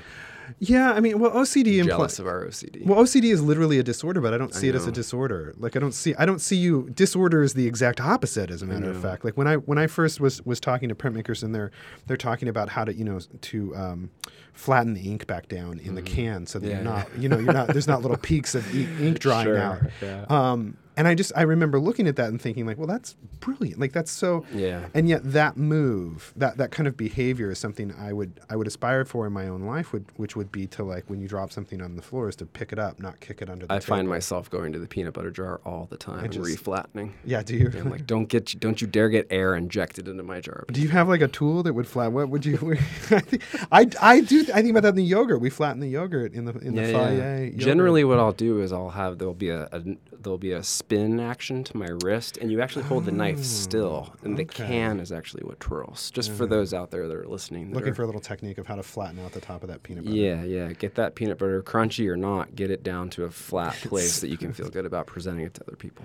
Yeah, 0.59 0.93
I 0.93 1.00
mean, 1.00 1.19
well, 1.19 1.31
OCD 1.33 1.75
impli- 1.83 1.87
jealous 1.87 2.19
of 2.19 2.27
our 2.27 2.44
OCD. 2.47 2.85
Well, 2.87 2.99
OCD 3.03 3.33
is 3.33 3.43
literally 3.43 3.79
a 3.79 3.83
disorder, 3.83 4.21
but 4.21 4.33
I 4.35 4.39
don't 4.39 4.55
see 4.55 4.69
it 4.69 4.75
as 4.75 4.87
a 4.87 4.93
disorder. 4.93 5.55
Like 5.59 5.77
I 5.77 5.79
don't 5.81 5.93
see 5.93 6.15
I 6.19 6.27
don't 6.27 6.41
see 6.41 6.56
you 6.56 6.89
disorder 6.94 7.43
is 7.43 7.55
the 7.55 7.67
exact 7.67 8.00
opposite 8.00 8.50
as 8.50 8.62
a 8.62 8.67
matter 8.67 8.91
of 8.91 9.00
fact. 9.00 9.25
Like 9.25 9.37
when 9.37 9.47
I 9.47 9.56
when 9.56 9.79
I 9.79 9.87
first 9.87 10.21
was 10.21 10.44
was 10.44 10.61
talking 10.61 10.89
to 10.89 10.94
printmakers 10.94 11.43
and 11.43 11.55
they're 11.55 11.71
they're 12.06 12.17
talking 12.17 12.49
about 12.49 12.69
how 12.71 12.85
to, 12.85 12.94
you 12.94 13.05
know, 13.05 13.19
to 13.43 13.77
um, 13.77 14.11
flatten 14.53 14.94
the 14.94 15.00
ink 15.03 15.27
back 15.27 15.49
down 15.49 15.79
in 15.79 15.94
the 15.94 16.03
can 16.03 16.47
so 16.47 16.59
that 16.59 16.67
Mm-hmm. 16.67 16.71
Yeah, 16.71 16.83
you're 16.83 16.85
yeah. 16.85 17.03
not, 17.03 17.19
you 17.23 17.29
know, 17.29 17.39
you're 17.39 17.53
not 17.53 17.69
there's 17.69 17.89
not 17.89 18.03
little 18.03 18.17
peaks 18.23 18.55
of 18.55 18.75
ink 18.77 19.19
drying 19.19 19.47
Sure, 19.47 19.59
out. 19.59 19.81
yeah. 20.00 20.25
Um, 20.29 20.77
and 20.97 21.09
I 21.09 21.15
just 21.15 21.33
I 21.37 21.43
remember 21.43 21.79
looking 21.81 22.06
at 22.06 22.17
that 22.17 22.29
and 22.29 22.41
thinking 22.41 22.67
like, 22.67 22.79
well, 22.79 22.87
that's 22.87 23.15
brilliant. 23.41 23.81
Like 23.81 23.93
that's 23.93 24.11
so 24.11 24.44
Yeah. 24.55 24.87
and 24.94 25.09
yet 25.09 25.21
that 25.33 25.56
move, 25.56 26.33
that 26.37 26.56
that 26.59 26.71
kind 26.71 26.87
of 26.87 26.97
behavior 26.97 27.50
is 27.50 27.59
something 27.59 27.93
I 27.99 28.12
would 28.12 28.41
I 28.50 28.56
would 28.56 28.67
aspire 28.67 29.05
for 29.05 29.27
in 29.27 29.33
my 29.33 29.49
own 29.49 29.62
life, 29.62 29.93
would, 29.93 30.05
which 30.17 30.37
would 30.37 30.53
be 30.53 30.67
to 30.69 30.85
like 30.85 31.09
when 31.09 31.21
you 31.21 31.29
drop 31.29 31.53
something 31.53 31.81
on 31.81 31.97
the 31.97 32.03
floor 32.03 32.29
is 32.29 32.37
to 32.37 32.47
pick 32.47 32.73
it 32.73 32.79
up, 32.79 33.00
not 33.00 33.21
kick 33.21 33.43
it 33.43 33.49
under 33.50 33.67
the 33.67 33.73
I 33.73 33.79
table. 33.79 33.97
find 33.97 34.09
myself 34.09 34.50
going 34.50 34.73
to 34.73 34.79
the 34.79 34.87
peanut 34.87 35.15
butter 35.15 35.31
jar 35.31 35.61
all 35.65 35.87
the 35.91 35.97
time 35.97 36.25
and 36.25 36.33
just- 36.33 36.47
reflattening. 36.65 37.12
Yeah, 37.25 37.43
do 37.43 37.56
you 37.56 37.71
I'm 37.75 37.91
like, 37.91 38.06
don't 38.06 38.29
get, 38.29 38.55
don't 38.61 38.81
you 38.81 38.87
dare 38.87 39.09
get 39.09 39.27
air 39.31 39.55
injected 39.55 40.09
into 40.09 40.23
my 40.23 40.41
jar. 40.41 40.65
do 40.71 40.81
you 40.81 40.89
have 40.91 41.09
like 41.09 41.21
a 41.23 41.29
tool 41.29 41.62
that 41.65 41.73
would 41.75 41.87
flatten? 41.87 42.15
What 42.15 42.29
would 42.29 42.44
you? 42.44 42.56
I, 43.11 43.21
think, 43.21 43.43
I 43.73 43.87
I 44.00 44.21
do 44.21 44.41
I 44.55 44.61
think 44.62 44.71
about 44.71 44.83
that 44.83 44.91
in 44.91 44.94
the 44.97 45.05
yogurt. 45.05 45.41
We 45.41 45.50
flatten 45.50 45.81
the 45.81 45.89
yogurt 45.89 46.33
in 46.35 46.44
the 46.44 46.53
in 46.59 46.75
the 46.75 46.93
foyer. 46.93 47.44
yogurt. 47.44 47.56
Generally, 47.56 48.05
what 48.05 48.19
I'll 48.19 48.33
do 48.33 48.61
is 48.61 48.73
I'll 48.73 48.91
have 48.91 49.19
there'll 49.19 49.35
be 49.35 49.49
a, 49.50 49.69
a 49.73 49.83
there'll 50.22 50.38
be 50.38 50.52
a 50.52 50.62
spin 50.62 51.20
action 51.20 51.64
to 51.64 51.76
my 51.76 51.88
wrist, 52.02 52.36
and 52.38 52.50
you 52.50 52.60
actually 52.60 52.84
hold 52.84 53.04
the 53.04 53.12
knife 53.12 53.42
still, 53.42 54.14
and 54.22 54.36
the 54.38 54.42
Oh, 54.42 54.46
can 54.46 55.00
is 55.00 55.12
actually 55.12 55.42
what 55.44 55.60
twirls. 55.60 56.10
Just 56.10 56.32
for 56.32 56.46
those 56.46 56.72
out 56.72 56.90
there 56.90 57.08
that 57.08 57.16
are 57.16 57.26
listening, 57.26 57.69
that 57.70 57.74
looking 57.76 57.92
are- 57.92 57.94
for 57.94 58.02
a 58.02 58.06
little 58.06 58.20
technique 58.20 58.58
of 58.58 58.66
how 58.66 58.76
to 58.76 58.82
flatten 58.82 59.19
out 59.20 59.32
the 59.32 59.40
top 59.40 59.62
of 59.62 59.69
that 59.69 59.82
peanut 59.82 60.04
butter. 60.04 60.16
Yeah, 60.16 60.42
yeah. 60.44 60.72
Get 60.72 60.94
that 60.96 61.14
peanut 61.14 61.38
butter 61.38 61.62
crunchy 61.62 62.08
or 62.08 62.16
not, 62.16 62.54
get 62.56 62.70
it 62.70 62.82
down 62.82 63.10
to 63.10 63.24
a 63.24 63.30
flat 63.30 63.74
place 63.82 64.20
that 64.20 64.28
you 64.28 64.36
can 64.36 64.52
feel 64.52 64.69
good 64.69 64.86
about 64.86 65.06
presenting 65.06 65.44
it 65.46 65.54
to 65.54 65.62
other 65.66 65.76
people. 65.76 66.04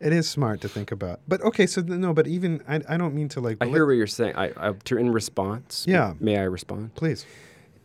It 0.00 0.12
is 0.12 0.28
smart 0.28 0.60
to 0.60 0.68
think 0.68 0.92
about. 0.92 1.18
But 1.26 1.40
okay, 1.42 1.66
so 1.66 1.82
th- 1.82 1.98
no, 1.98 2.14
but 2.14 2.28
even 2.28 2.62
I, 2.68 2.80
I 2.88 2.96
don't 2.96 3.14
mean 3.14 3.28
to 3.30 3.40
like. 3.40 3.56
I 3.60 3.66
hear 3.66 3.84
what 3.84 3.92
you're 3.92 4.06
saying. 4.06 4.36
I, 4.36 4.52
I 4.56 4.72
to, 4.84 4.96
in 4.96 5.10
response. 5.10 5.84
Yeah. 5.88 6.14
May 6.20 6.38
I 6.38 6.44
respond? 6.44 6.94
Please. 6.94 7.26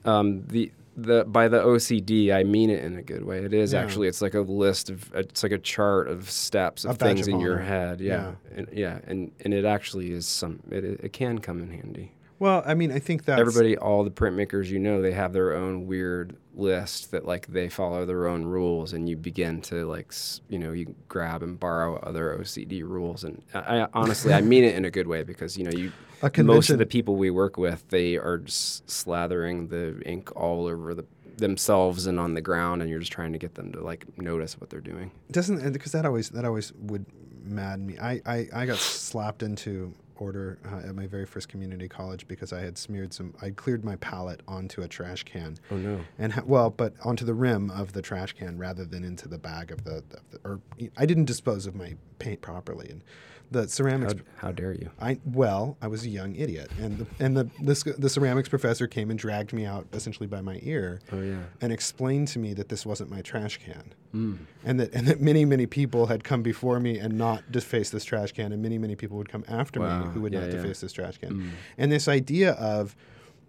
um, 0.06 0.44
the 0.48 0.72
the 0.96 1.24
by 1.26 1.48
the 1.48 1.60
OCD, 1.62 2.32
I 2.34 2.44
mean 2.44 2.70
it 2.70 2.84
in 2.84 2.98
a 2.98 3.02
good 3.02 3.24
way. 3.26 3.40
It 3.44 3.54
is 3.54 3.74
Yeah. 3.74 3.82
actually. 3.82 4.08
It's 4.08 4.22
like 4.22 4.34
a 4.34 4.42
list 4.42 4.90
of. 4.90 5.12
It's 5.16 5.44
like 5.44 5.52
a 5.52 5.58
chart 5.58 6.08
of 6.08 6.30
steps 6.30 6.86
of 6.86 6.98
things 6.98 7.28
in 7.28 7.40
your 7.40 7.58
head. 7.58 8.00
Yeah, 8.02 8.34
and, 8.56 8.68
yeah, 8.72 9.00
and 9.08 9.32
and 9.44 9.54
it 9.54 9.66
actually 9.66 10.12
is 10.12 10.26
some. 10.28 10.60
It 10.70 10.84
it, 10.84 11.00
it 11.04 11.14
can 11.14 11.40
come 11.40 11.62
in 11.62 11.70
handy. 11.72 12.12
Well, 12.40 12.62
I 12.66 12.74
mean, 12.74 12.92
I 12.92 13.00
think 13.00 13.26
that 13.26 13.40
Everybody, 13.40 13.78
all 13.78 14.04
the 14.04 14.12
printmakers 14.12 14.68
you 14.68 14.78
know, 14.78 15.02
they 15.02 15.14
have 15.14 15.32
their 15.32 15.54
own 15.54 15.88
weird 15.88 16.36
list 16.56 17.12
that 17.12 17.26
like 17.26 17.48
they 17.48 17.70
follow 17.70 18.06
their 18.06 18.28
own 18.28 18.44
rules, 18.44 18.92
and 18.92 19.08
you 19.08 19.16
begin 19.16 19.62
to 19.62 19.86
like 19.88 20.14
you 20.50 20.60
know 20.60 20.74
you 20.74 20.94
grab 21.08 21.42
and 21.42 21.60
borrow 21.60 21.98
other 22.00 22.38
OCD 22.40 22.84
rules. 22.84 23.24
And 23.24 23.42
I, 23.54 23.82
I 23.82 23.88
honestly, 23.94 24.34
I 24.34 24.42
mean 24.42 24.64
it 24.64 24.76
in 24.76 24.84
a 24.86 24.92
good 24.92 25.08
way 25.08 25.24
because 25.24 25.58
you 25.58 25.64
know 25.64 25.72
you. 25.72 25.92
A 26.24 26.44
Most 26.44 26.70
of 26.70 26.80
the 26.80 26.86
people 26.86 27.18
we 27.18 27.30
work 27.30 27.58
with, 27.58 27.88
they 27.90 28.16
are 28.16 28.38
just 28.40 28.88
slathering 28.88 29.70
the 29.70 30.02
ink 30.06 30.34
all 30.36 30.68
over 30.68 30.94
the 30.94 31.06
themselves 31.38 32.06
and 32.08 32.20
on 32.20 32.34
the 32.34 32.42
ground, 32.42 32.82
and 32.82 32.90
you're 32.90 33.00
just 33.00 33.12
trying 33.12 33.34
to 33.34 33.40
get 33.40 33.56
them 33.56 33.72
to 33.74 33.82
like 33.82 34.06
notice 34.18 34.60
what 34.60 34.70
they're 34.70 34.80
doing. 34.80 35.12
doesn't 35.32 35.74
because 35.74 35.92
that 35.92 36.06
always 36.06 36.30
that 36.30 36.46
always 36.46 36.72
would 36.74 37.06
madden 37.44 37.86
me. 37.86 37.98
I 38.00 38.22
I, 38.26 38.48
I 38.54 38.66
got 38.66 38.78
slapped 38.78 39.44
into 39.44 39.94
order 40.16 40.60
uh, 40.72 40.88
at 40.88 40.96
my 40.96 41.08
very 41.08 41.26
first 41.26 41.50
community 41.50 41.90
college 41.90 42.28
because 42.28 42.54
I 42.54 42.62
had 42.62 42.78
smeared 42.78 43.14
some. 43.14 43.34
I 43.42 43.50
cleared 43.50 43.84
my 43.84 43.96
palette 43.98 44.42
onto 44.48 44.82
a 44.82 44.88
trash 44.88 45.24
can. 45.24 45.58
Oh 45.72 45.78
no! 45.78 46.00
And 46.18 46.34
ha- 46.34 46.44
well, 46.46 46.70
but 46.70 46.94
onto 47.04 47.26
the 47.26 47.34
rim 47.34 47.70
of 47.72 47.94
the 47.94 48.02
trash 48.02 48.34
can 48.34 48.58
rather 48.58 48.86
than 48.86 49.04
into 49.04 49.28
the 49.28 49.38
bag 49.40 49.72
of 49.72 49.84
the, 49.84 49.98
of 49.98 50.32
the 50.32 50.40
or 50.46 50.62
I 50.98 51.06
didn't 51.06 51.26
dispose 51.26 51.66
of 51.66 51.76
my 51.76 51.96
paint 52.20 52.42
properly, 52.42 52.90
and 52.90 53.04
the 53.52 53.68
ceramics. 53.68 54.14
How, 54.38 54.48
how 54.48 54.52
dare 54.52 54.74
you? 54.74 54.90
I 55.00 55.20
well, 55.26 55.78
I 55.82 55.88
was 55.88 56.04
a 56.06 56.10
young 56.10 56.36
idiot, 56.36 56.72
and 56.80 56.98
the, 57.00 57.08
and 57.24 57.38
the 57.38 57.50
this, 57.62 57.84
the 57.84 58.10
ceramics 58.10 58.50
professor 58.50 58.88
came 58.88 59.10
and 59.10 59.20
dragged 59.20 59.54
me 59.54 59.66
out 59.66 59.86
essentially 59.94 60.28
by 60.28 60.42
my 60.42 60.60
ear, 60.64 61.00
Oh 61.12 61.22
yeah. 61.22 61.44
and 61.62 61.72
explained 61.72 62.28
to 62.30 62.40
me 62.40 62.54
that 62.56 62.70
this 62.70 62.86
wasn't 62.86 63.10
my 63.12 63.22
trash 63.22 63.60
can, 63.64 63.94
Mm. 64.16 64.38
and 64.64 64.80
that 64.80 64.94
and 64.94 65.08
that 65.08 65.22
many 65.22 65.46
many 65.46 65.66
people 65.66 66.08
had 66.08 66.24
come 66.24 66.42
before 66.44 66.80
me 66.80 66.98
and 67.00 67.18
not 67.18 67.52
defaced 67.52 67.92
this 67.92 68.06
trash 68.06 68.32
can, 68.32 68.52
and 68.52 68.62
many 68.62 68.78
many 68.78 68.96
people 68.96 69.18
would 69.18 69.30
come 69.30 69.44
after 69.48 69.80
Wow. 69.82 70.06
me 70.06 70.12
who 70.14 70.22
would 70.22 70.34
Yeah, 70.34 70.40
not 70.42 70.50
yeah. 70.50 70.56
deface 70.58 70.82
this 70.82 70.94
trash 70.94 71.18
can, 71.20 71.34
Mm. 71.34 71.50
and 71.78 71.92
this 71.92 72.08
idea 72.08 72.54
of 72.54 72.96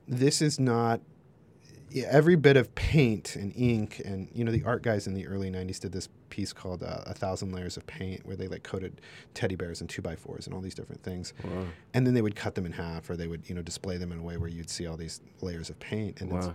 this 0.07 0.43
is 0.43 0.61
not 0.61 1.01
every 1.95 2.35
bit 2.37 2.57
of 2.57 2.75
paint 2.75 3.37
and 3.37 3.53
ink 3.57 4.01
and 4.05 4.29
you 4.35 4.45
know 4.45 4.51
the 4.53 4.65
art 4.65 4.83
guys 4.83 5.07
in 5.07 5.15
the 5.15 5.27
early 5.27 5.51
90s 5.51 5.79
did 5.79 5.93
this 5.93 6.09
piece 6.31 6.53
called 6.53 6.83
uh, 6.83 7.01
a 7.07 7.15
thousand 7.15 7.53
layers 7.53 7.77
of 7.77 7.87
paint 7.87 8.27
where 8.27 8.35
they 8.37 8.49
like 8.49 8.63
coated 8.65 9.01
teddy 9.35 9.55
bears 9.55 9.81
and 9.81 9.89
two 9.89 10.03
by 10.03 10.17
fours 10.17 10.47
and 10.47 10.55
all 10.55 10.61
these 10.61 10.75
different 10.75 11.03
things 11.03 11.33
Wow. 11.45 11.67
and 11.95 12.07
then 12.07 12.15
they 12.15 12.23
would 12.23 12.35
cut 12.35 12.55
them 12.57 12.67
in 12.67 12.73
half 12.73 13.09
or 13.09 13.17
they 13.17 13.29
would 13.29 13.49
you 13.49 13.55
know 13.55 13.63
display 13.63 13.97
them 13.97 14.11
in 14.11 14.19
a 14.19 14.23
way 14.23 14.37
where 14.37 14.49
you'd 14.49 14.71
see 14.71 14.87
all 14.87 14.97
these 14.97 15.21
layers 15.41 15.71
of 15.71 15.79
paint 15.79 16.21
and 16.21 16.33
it's, 16.33 16.47
Wow. 16.49 16.55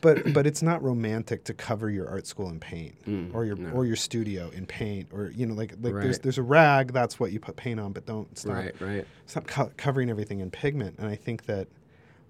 but 0.00 0.32
but 0.32 0.46
it's 0.46 0.62
not 0.62 0.82
romantic 0.82 1.44
to 1.44 1.52
cover 1.54 1.90
your 1.90 2.08
art 2.08 2.26
school 2.26 2.48
in 2.48 2.58
paint 2.60 2.94
Mm, 3.06 3.34
or 3.34 3.44
your 3.44 3.56
no. 3.56 3.70
or 3.72 3.84
your 3.84 3.96
studio 3.96 4.48
in 4.50 4.64
paint 4.64 5.08
or 5.12 5.30
you 5.34 5.44
know 5.44 5.54
like 5.54 5.72
like 5.82 5.92
there's 5.94 6.18
there's 6.20 6.38
a 6.38 6.42
rag 6.42 6.92
that's 6.94 7.20
what 7.20 7.32
you 7.32 7.40
put 7.40 7.56
paint 7.56 7.78
on 7.80 7.92
but 7.92 8.06
don't 8.06 8.38
stop 8.38 8.54
Right. 8.54 8.80
Right. 8.80 9.06
stop 9.26 9.46
co- 9.46 9.72
covering 9.76 10.08
everything 10.08 10.40
in 10.40 10.50
pigment 10.50 10.96
and 10.98 11.08
i 11.08 11.14
think 11.16 11.44
that 11.46 11.68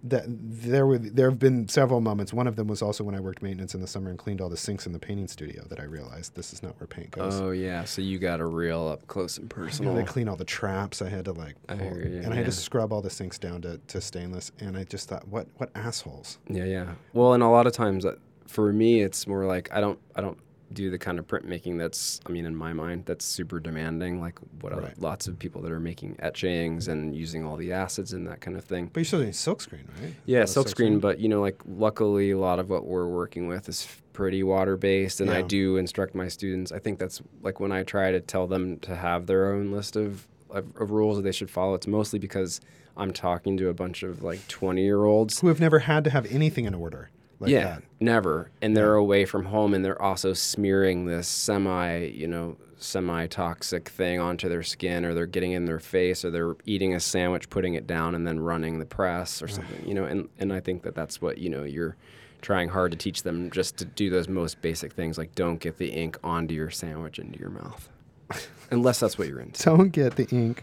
that 0.03 0.25
there 0.27 0.87
were 0.87 0.99
there 0.99 1.29
have 1.29 1.39
been 1.39 1.69
several 1.69 2.01
moments 2.01 2.33
one 2.33 2.47
of 2.47 2.57
them 2.57 2.67
was 2.67 2.81
also 2.81 3.05
when 3.05 3.15
i 3.15 3.21
worked 3.21 3.43
maintenance 3.43 3.75
in 3.75 3.81
the 3.83 3.87
summer 3.87 4.09
and 4.09 4.19
cleaned 4.19 4.41
all 4.41 4.49
the 4.49 4.57
sinks 4.57 4.87
in 4.87 4.93
the 4.93 4.99
painting 4.99 5.29
studio 5.29 5.63
that 5.69 5.79
i 5.79 5.83
realized 5.83 6.35
this 6.35 6.53
is 6.55 6.63
not 6.63 6.79
where 6.81 6.87
paint 6.87 7.11
goes 7.11 7.39
Oh 7.41 7.51
yeah. 7.51 7.85
So 7.85 8.01
you 8.03 8.19
got 8.19 8.41
a 8.41 8.47
real 8.47 8.89
up 8.89 9.07
close 9.09 9.37
and 9.39 9.49
personal. 9.51 9.93
I 9.95 9.99
had 9.99 10.07
to 10.07 10.13
clean 10.13 10.29
all 10.29 10.37
the 10.37 10.45
traps. 10.45 11.03
I 11.03 11.09
had 11.09 11.25
to 11.27 11.33
like, 11.33 11.57
I 11.69 11.77
hear 11.77 12.07
you, 12.07 12.21
and 12.23 12.33
I 12.33 12.37
had 12.37 12.47
to 12.47 12.53
scrub 12.53 12.93
all 12.93 13.03
the 13.03 13.11
sinks 13.11 13.39
down 13.39 13.63
to, 13.63 13.79
to 13.89 14.01
stainless. 14.01 14.53
And 14.61 14.77
I 14.77 14.85
just 14.85 15.09
thought, 15.09 15.27
what 15.29 15.47
what 15.59 15.71
assholes? 15.75 16.39
Yeah, 16.49 16.65
yeah. 16.65 16.93
Well, 17.13 17.35
and 17.35 17.43
a 17.43 17.49
lot 17.49 17.67
of 17.67 17.73
times, 17.73 18.05
uh, 18.05 18.17
for 18.47 18.73
me, 18.73 19.03
it's 19.03 19.27
more 19.27 19.45
like 19.47 19.69
I 19.73 19.81
don't, 19.81 19.99
I 20.17 20.21
don't 20.21 20.39
do 20.73 20.91
the 20.91 20.99
kind 20.99 21.19
of 21.19 21.27
printmaking 21.27 21.79
that's, 21.79 22.21
I 22.27 22.31
mean, 22.31 22.45
in 22.47 22.55
my 22.55 22.73
mind, 22.73 23.05
that's 23.07 23.25
super 23.25 23.59
demanding. 23.61 24.21
Like 24.21 24.39
what 24.61 24.71
Right. 24.81 24.99
lots 25.01 25.27
of 25.27 25.39
people 25.39 25.63
that 25.63 25.73
are 25.73 25.81
making 25.81 26.17
etchings 26.21 26.87
and 26.89 27.15
using 27.15 27.45
all 27.45 27.57
the 27.57 27.73
acids 27.73 28.13
and 28.13 28.27
that 28.29 28.41
kind 28.41 28.57
of 28.57 28.65
thing. 28.65 28.87
But 28.93 29.01
you're 29.01 29.05
still 29.05 29.21
doing 29.21 29.33
silkscreen, 29.33 29.85
right? 30.01 30.15
Yeah, 30.27 30.45
silkscreen, 30.45 31.01
but 31.01 31.19
you 31.19 31.29
know, 31.29 31.41
like 31.41 31.61
luckily, 31.67 32.31
a 32.31 32.39
lot 32.39 32.59
of 32.59 32.71
what 32.71 32.87
we're 32.87 33.09
working 33.09 33.49
with 33.49 33.69
is 33.69 33.87
pretty 34.13 34.43
water 34.43 34.77
based, 34.77 35.21
and 35.21 35.31
I 35.31 35.43
do 35.43 35.77
instruct 35.77 36.15
my 36.15 36.29
students. 36.29 36.73
I 36.73 36.79
think 36.79 36.99
that's 36.99 37.21
like 37.43 37.59
when 37.59 37.73
I 37.73 37.83
try 37.83 38.13
to 38.13 38.21
tell 38.21 38.47
them 38.47 38.79
to 38.81 38.95
have 38.97 39.27
their 39.27 39.53
own 39.53 39.73
list 39.73 39.97
of, 39.97 40.27
of, 40.51 40.67
of 40.79 40.91
rules 40.91 41.17
that 41.17 41.23
they 41.23 41.33
should 41.33 41.51
follow. 41.51 41.75
It's 41.75 41.87
mostly 41.87 42.19
because 42.19 42.61
I'm 42.97 43.13
talking 43.13 43.57
to 43.57 43.69
a 43.69 43.75
bunch 43.75 44.03
of 44.03 44.23
like 44.23 44.47
20 44.49 44.83
year 44.83 45.05
olds. 45.05 45.41
who 45.41 45.49
have 45.49 45.59
never 45.61 45.81
had 45.81 46.05
to 46.05 46.11
have 46.11 46.27
anything 46.27 46.65
in 46.67 46.75
order 46.75 47.11
like 47.41 47.51
yeah, 47.51 47.65
that. 47.65 47.83
never, 47.99 48.51
and 48.61 48.77
they're 48.77 48.95
away 48.95 49.25
from 49.25 49.47
home, 49.47 49.73
and 49.73 49.85
they're 49.85 50.01
also 50.01 50.35
smearing 50.35 51.07
this 51.07 51.27
semi, 51.27 52.05
you 52.05 52.29
know, 52.29 52.57
semi 52.77 53.27
toxic 53.27 53.89
thing 53.89 54.21
onto 54.21 54.49
their 54.49 54.63
skin, 54.63 55.05
or 55.07 55.15
they're 55.15 55.27
getting 55.27 55.53
in 55.53 55.65
their 55.65 55.81
face, 55.81 56.25
or 56.25 56.31
they're 56.31 56.55
eating 56.67 56.95
a 56.95 57.01
sandwich, 57.01 57.49
putting 57.49 57.75
it 57.75 57.87
down, 57.87 58.15
and 58.15 58.27
then 58.27 58.39
running 58.39 58.79
the 58.79 58.85
press 58.85 59.43
or 59.43 59.49
something, 59.49 59.87
you 59.89 59.95
know. 59.95 60.05
And 60.05 60.29
and 60.39 60.53
I 60.53 60.61
think 60.61 60.83
that 60.83 60.95
that's 60.95 61.23
what 61.23 61.39
you 61.39 61.49
know 61.49 61.65
you're 61.65 61.97
trying 62.43 62.69
hard 62.69 62.91
to 62.93 62.99
teach 62.99 63.23
them 63.23 63.51
just 63.51 63.77
to 63.79 63.85
do 63.85 64.11
those 64.11 64.29
most 64.29 64.61
basic 64.61 64.93
things, 64.93 65.17
like 65.17 65.35
don't 65.35 65.61
get 65.61 65.79
the 65.79 65.89
ink 65.89 66.19
onto 66.23 66.55
your 66.55 66.71
sandwich 66.71 67.19
into 67.19 67.39
your 67.39 67.51
mouth, 67.51 67.89
unless 68.71 69.01
that's 69.01 69.17
what 69.17 69.29
you're 69.29 69.41
into. 69.41 69.63
Don't 69.63 69.89
get 69.89 70.17
the 70.17 70.29
ink 70.31 70.63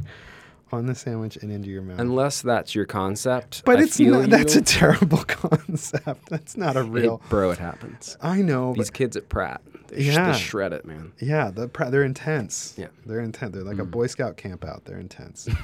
on 0.71 0.85
the 0.85 0.95
sandwich 0.95 1.37
and 1.37 1.51
into 1.51 1.69
your 1.69 1.81
mouth. 1.81 1.99
Unless 1.99 2.41
that's 2.41 2.75
your 2.75 2.85
concept, 2.85 3.63
but 3.65 3.79
I 3.79 3.83
it's 3.83 3.99
not. 3.99 4.29
That's 4.29 4.55
you. 4.55 4.61
a 4.61 4.63
terrible 4.63 5.17
concept. 5.27 6.29
That's 6.29 6.57
not 6.57 6.75
a 6.77 6.83
real. 6.83 7.21
bro. 7.29 7.51
It 7.51 7.57
happens. 7.59 8.17
I 8.21 8.41
know, 8.41 8.73
These 8.73 8.89
kids 8.89 9.15
at 9.17 9.29
Pratt, 9.29 9.61
they, 9.87 10.03
sh- 10.09 10.15
they 10.15 10.33
shred 10.33 10.73
it, 10.73 10.85
man. 10.85 11.13
yeah, 11.19 11.49
the 11.51 11.67
they're 11.89 12.03
intense. 12.03 12.73
Yeah. 12.77 12.87
they're 13.05 13.19
intense. 13.21 13.53
They're 13.53 13.63
Mm. 13.63 13.67
like 13.67 13.79
a 13.79 13.85
Boy 13.85 14.07
Scout 14.07 14.37
camp 14.37 14.65
out. 14.65 14.85
They're 14.85 14.99
intense. 14.99 15.47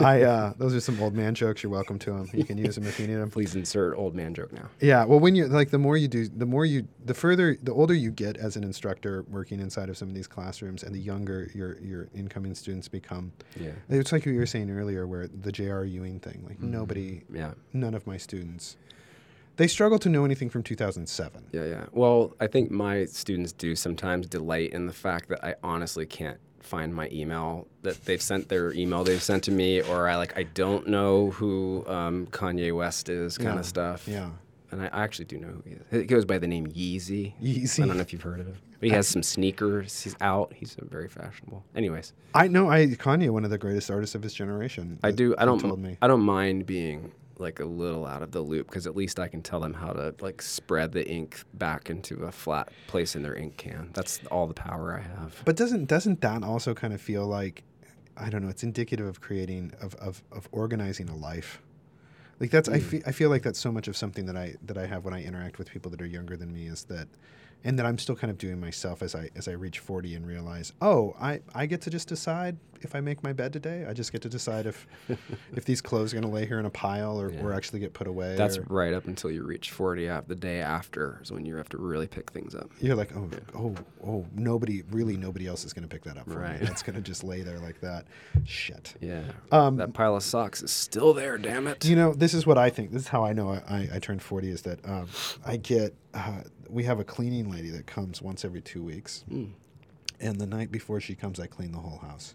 I 0.00 0.22
uh, 0.22 0.52
those 0.58 0.74
are 0.74 0.80
some 0.80 1.00
old 1.02 1.14
man 1.14 1.34
jokes. 1.34 1.62
You're 1.62 1.72
welcome 1.72 1.98
to 2.00 2.10
them. 2.12 2.28
You 2.32 2.44
can 2.44 2.58
use 2.58 2.74
them 2.74 2.84
if 2.86 2.98
you 3.00 3.06
need 3.06 3.16
them. 3.16 3.30
Please 3.30 3.54
insert 3.54 3.96
old 3.96 4.14
man 4.14 4.34
joke 4.34 4.52
now. 4.52 4.68
Yeah, 4.80 5.04
well, 5.04 5.18
when 5.20 5.34
you 5.34 5.46
like, 5.46 5.70
the 5.70 5.78
more 5.78 5.96
you 5.96 6.08
do, 6.08 6.28
the 6.28 6.46
more 6.46 6.64
you, 6.64 6.86
the 7.04 7.14
further, 7.14 7.56
the 7.62 7.72
older 7.72 7.94
you 7.94 8.10
get 8.10 8.36
as 8.36 8.56
an 8.56 8.64
instructor 8.64 9.24
working 9.28 9.60
inside 9.60 9.88
of 9.88 9.96
some 9.96 10.08
of 10.08 10.14
these 10.14 10.26
classrooms, 10.26 10.82
and 10.82 10.94
the 10.94 11.00
younger 11.00 11.50
your 11.54 11.78
your 11.80 12.08
incoming 12.14 12.54
students 12.54 12.88
become. 12.88 13.32
Yeah. 13.58 13.70
It's 13.88 14.12
like 14.12 14.24
you 14.26 14.34
were 14.36 14.46
saying 14.46 14.70
earlier, 14.70 15.06
where 15.06 15.26
the 15.28 15.52
J.R. 15.52 15.84
Ewing 15.84 16.20
thing, 16.20 16.44
like 16.46 16.56
Mm-hmm. 16.58 16.70
nobody, 16.70 17.22
Yeah. 17.32 17.52
none 17.72 17.94
of 17.94 18.06
my 18.06 18.16
students, 18.16 18.76
they 19.56 19.66
struggle 19.66 19.98
to 20.00 20.08
know 20.08 20.24
anything 20.24 20.48
from 20.50 20.62
2007. 20.62 21.46
Yeah, 21.52 21.64
yeah. 21.64 21.86
Well, 21.92 22.34
I 22.40 22.46
think 22.46 22.70
my 22.70 23.04
students 23.06 23.52
do 23.52 23.74
sometimes 23.74 24.26
delight 24.28 24.72
in 24.72 24.86
the 24.86 24.92
fact 24.92 25.28
that 25.30 25.44
I 25.44 25.54
honestly 25.64 26.06
can't 26.06 26.38
find 26.68 26.94
my 26.94 27.08
email 27.10 27.66
that 27.82 28.04
they've 28.04 28.22
sent 28.22 28.48
their 28.48 28.72
email 28.72 29.02
they've 29.04 29.22
sent 29.22 29.44
to 29.44 29.50
me, 29.50 29.80
or 29.82 30.08
I 30.08 30.16
like 30.16 30.36
I 30.36 30.44
don't 30.44 30.86
know 30.88 31.30
who 31.30 31.84
um, 31.88 32.26
Kanye 32.30 32.74
West 32.76 33.08
is, 33.08 33.36
kind 33.38 33.54
Yeah, 33.54 33.60
of 33.60 33.66
stuff. 33.66 34.06
Yeah, 34.06 34.30
And 34.70 34.82
I 34.82 34.86
I 34.92 35.02
actually 35.02 35.24
do 35.26 35.38
know 35.38 35.48
who 35.48 35.62
he 35.64 35.70
is. 35.76 35.84
He 35.90 36.04
goes 36.04 36.24
by 36.24 36.38
the 36.38 36.46
name 36.46 36.66
Yeezy. 36.68 37.32
Yeezy. 37.42 37.82
I 37.82 37.86
don't 37.86 37.96
know 37.96 38.02
if 38.02 38.12
you've 38.12 38.22
heard 38.22 38.40
of 38.40 38.46
him. 38.46 38.56
But 38.80 38.88
he 38.90 38.94
has 38.94 39.08
some 39.08 39.24
sneakers. 39.24 40.02
He's 40.02 40.14
out. 40.20 40.52
He's 40.54 40.76
very 40.80 41.08
fashionable. 41.08 41.64
Anyways, 41.74 42.12
I 42.34 42.46
know. 42.46 42.70
I 42.70 42.86
Kanye, 42.86 43.28
one 43.30 43.44
of 43.44 43.50
the 43.50 43.58
greatest 43.58 43.90
artists 43.90 44.14
of 44.14 44.22
his 44.22 44.32
generation. 44.34 45.00
I 45.02 45.10
do. 45.10 45.34
I 45.36 45.44
don't. 45.46 45.58
Told 45.58 45.80
me. 45.80 45.96
I 46.00 46.06
don't 46.06 46.22
mind 46.22 46.64
being 46.66 47.10
like 47.40 47.60
a 47.60 47.64
little 47.64 48.06
out 48.06 48.22
of 48.22 48.32
the 48.32 48.40
loop 48.40 48.68
because 48.68 48.86
at 48.86 48.96
least 48.96 49.18
I 49.18 49.28
can 49.28 49.42
tell 49.42 49.60
them 49.60 49.74
how 49.74 49.92
to 49.92 50.14
like 50.20 50.42
spread 50.42 50.92
the 50.92 51.08
ink 51.08 51.42
back 51.54 51.90
into 51.90 52.24
a 52.24 52.32
flat 52.32 52.70
place 52.86 53.14
in 53.16 53.22
their 53.22 53.34
ink 53.34 53.56
can. 53.56 53.90
That's 53.92 54.20
all 54.30 54.46
the 54.46 54.54
power 54.54 54.96
I 54.96 55.02
have. 55.20 55.42
But 55.44 55.56
doesn't 55.56 55.86
doesn't 55.86 56.20
that 56.20 56.42
also 56.42 56.74
kind 56.74 56.92
of 56.92 57.00
feel 57.00 57.26
like 57.26 57.64
I 58.16 58.30
don't 58.30 58.42
know, 58.42 58.48
it's 58.48 58.64
indicative 58.64 59.06
of 59.06 59.20
creating 59.20 59.72
of 59.80 59.94
of, 59.96 60.22
of 60.32 60.48
organizing 60.52 61.08
a 61.08 61.16
life. 61.16 61.62
Like 62.40 62.50
that's 62.50 62.68
I 62.68 62.78
mm. 62.78 62.82
feel 62.82 63.02
I 63.06 63.12
feel 63.12 63.30
like 63.30 63.42
that's 63.42 63.58
so 63.58 63.72
much 63.72 63.88
of 63.88 63.96
something 63.96 64.26
that 64.26 64.36
I 64.36 64.54
that 64.64 64.78
I 64.78 64.86
have 64.86 65.04
when 65.04 65.14
I 65.14 65.22
interact 65.22 65.58
with 65.58 65.70
people 65.70 65.90
that 65.92 66.02
are 66.02 66.06
younger 66.06 66.36
than 66.36 66.52
me 66.52 66.66
is 66.66 66.84
that 66.84 67.08
and 67.64 67.78
that 67.78 67.86
I'm 67.86 67.98
still 67.98 68.14
kind 68.14 68.30
of 68.30 68.38
doing 68.38 68.60
myself 68.60 69.02
as 69.02 69.14
I 69.14 69.30
as 69.34 69.48
I 69.48 69.52
reach 69.52 69.80
40 69.80 70.14
and 70.14 70.26
realize, 70.26 70.72
"Oh, 70.80 71.16
I 71.20 71.40
I 71.54 71.66
get 71.66 71.80
to 71.82 71.90
just 71.90 72.08
decide 72.08 72.56
if 72.82 72.94
I 72.94 73.00
make 73.00 73.22
my 73.22 73.32
bed 73.32 73.52
today. 73.52 73.84
I 73.88 73.92
just 73.92 74.12
get 74.12 74.22
to 74.22 74.28
decide 74.28 74.66
if 74.66 74.86
if 75.54 75.64
these 75.64 75.80
clothes 75.80 76.12
are 76.12 76.16
going 76.20 76.28
to 76.28 76.34
lay 76.34 76.46
here 76.46 76.58
in 76.58 76.66
a 76.66 76.70
pile 76.70 77.20
or, 77.20 77.32
or 77.42 77.52
actually 77.54 77.80
get 77.80 77.92
put 77.92 78.06
away." 78.06 78.36
That's 78.36 78.58
or- 78.58 78.62
right 78.68 78.92
up 78.92 79.06
until 79.06 79.30
you 79.30 79.42
reach 79.44 79.70
40. 79.70 80.06
Af- 80.06 80.28
the 80.28 80.34
day 80.34 80.60
after 80.60 81.18
is 81.22 81.32
when 81.32 81.44
you 81.44 81.56
have 81.56 81.68
to 81.70 81.78
really 81.78 82.06
pick 82.06 82.30
things 82.32 82.54
up. 82.54 82.70
You're 82.80 82.96
like, 82.96 83.14
oh, 83.16 83.28
oh, 83.54 83.74
oh, 84.06 84.26
nobody, 84.34 84.82
really, 84.90 85.16
nobody 85.16 85.46
else 85.46 85.64
is 85.64 85.72
going 85.72 85.88
to 85.88 85.88
pick 85.88 86.04
that 86.04 86.16
up 86.18 86.30
for 86.30 86.38
Right. 86.40 86.60
me. 86.60 86.66
It's 86.68 86.82
going 86.82 86.96
to 86.96 87.02
just 87.02 87.24
lay 87.24 87.42
there 87.42 87.58
like 87.58 87.80
that. 87.80 88.06
Shit. 88.44 88.94
Yeah. 89.00 89.22
Um, 89.52 89.76
that 89.76 89.92
pile 89.94 90.16
of 90.16 90.22
socks 90.22 90.62
is 90.62 90.70
still 90.70 91.12
there. 91.14 91.38
Damn 91.38 91.66
it. 91.66 91.84
You 91.84 91.96
know, 91.96 92.12
this 92.14 92.34
is 92.34 92.46
what 92.46 92.58
I 92.58 92.70
think. 92.70 92.92
This 92.92 93.02
is 93.02 93.08
how 93.08 93.24
I 93.24 93.32
know 93.32 93.50
I, 93.50 93.62
I, 93.68 93.88
I 93.94 93.98
turned 93.98 94.22
40 94.22 94.50
is 94.50 94.62
that 94.62 94.78
um, 94.88 95.08
I 95.44 95.56
get, 95.56 95.94
uh, 96.14 96.42
we 96.68 96.84
have 96.84 97.00
a 97.00 97.04
cleaning 97.04 97.50
lady 97.50 97.70
that 97.70 97.86
comes 97.86 98.20
once 98.20 98.44
every 98.44 98.60
two 98.60 98.82
weeks. 98.82 99.24
Mm. 99.32 99.50
And 100.20 100.38
the 100.40 100.46
night 100.46 100.70
before 100.72 101.00
she 101.00 101.14
comes, 101.14 101.38
I 101.40 101.46
clean 101.46 101.72
the 101.72 101.78
whole 101.78 101.98
house. 101.98 102.34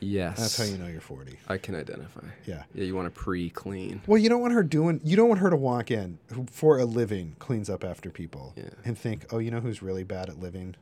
Yes. 0.00 0.38
That's 0.38 0.58
how 0.58 0.64
you 0.64 0.78
know 0.78 0.86
you're 0.86 1.00
40. 1.00 1.38
I 1.48 1.56
can 1.58 1.74
identify. 1.74 2.26
Yeah. 2.46 2.64
Yeah. 2.74 2.84
You 2.84 2.94
want 2.94 3.12
to 3.12 3.20
pre-clean. 3.20 4.02
Well, 4.06 4.18
you 4.18 4.28
don't 4.28 4.40
want 4.40 4.52
her 4.54 4.62
doing, 4.62 5.00
you 5.04 5.16
don't 5.16 5.28
want 5.28 5.40
her 5.40 5.50
to 5.50 5.56
walk 5.56 5.90
in 5.90 6.18
who 6.32 6.46
for 6.50 6.78
a 6.78 6.84
living 6.84 7.36
cleans 7.38 7.70
up 7.70 7.84
after 7.84 8.10
people 8.10 8.52
Yeah. 8.56 8.70
and 8.84 8.96
think, 8.98 9.26
oh, 9.32 9.38
you 9.38 9.50
know 9.50 9.60
who's 9.60 9.82
really 9.82 10.04
bad 10.04 10.28
at 10.28 10.38
living? 10.38 10.74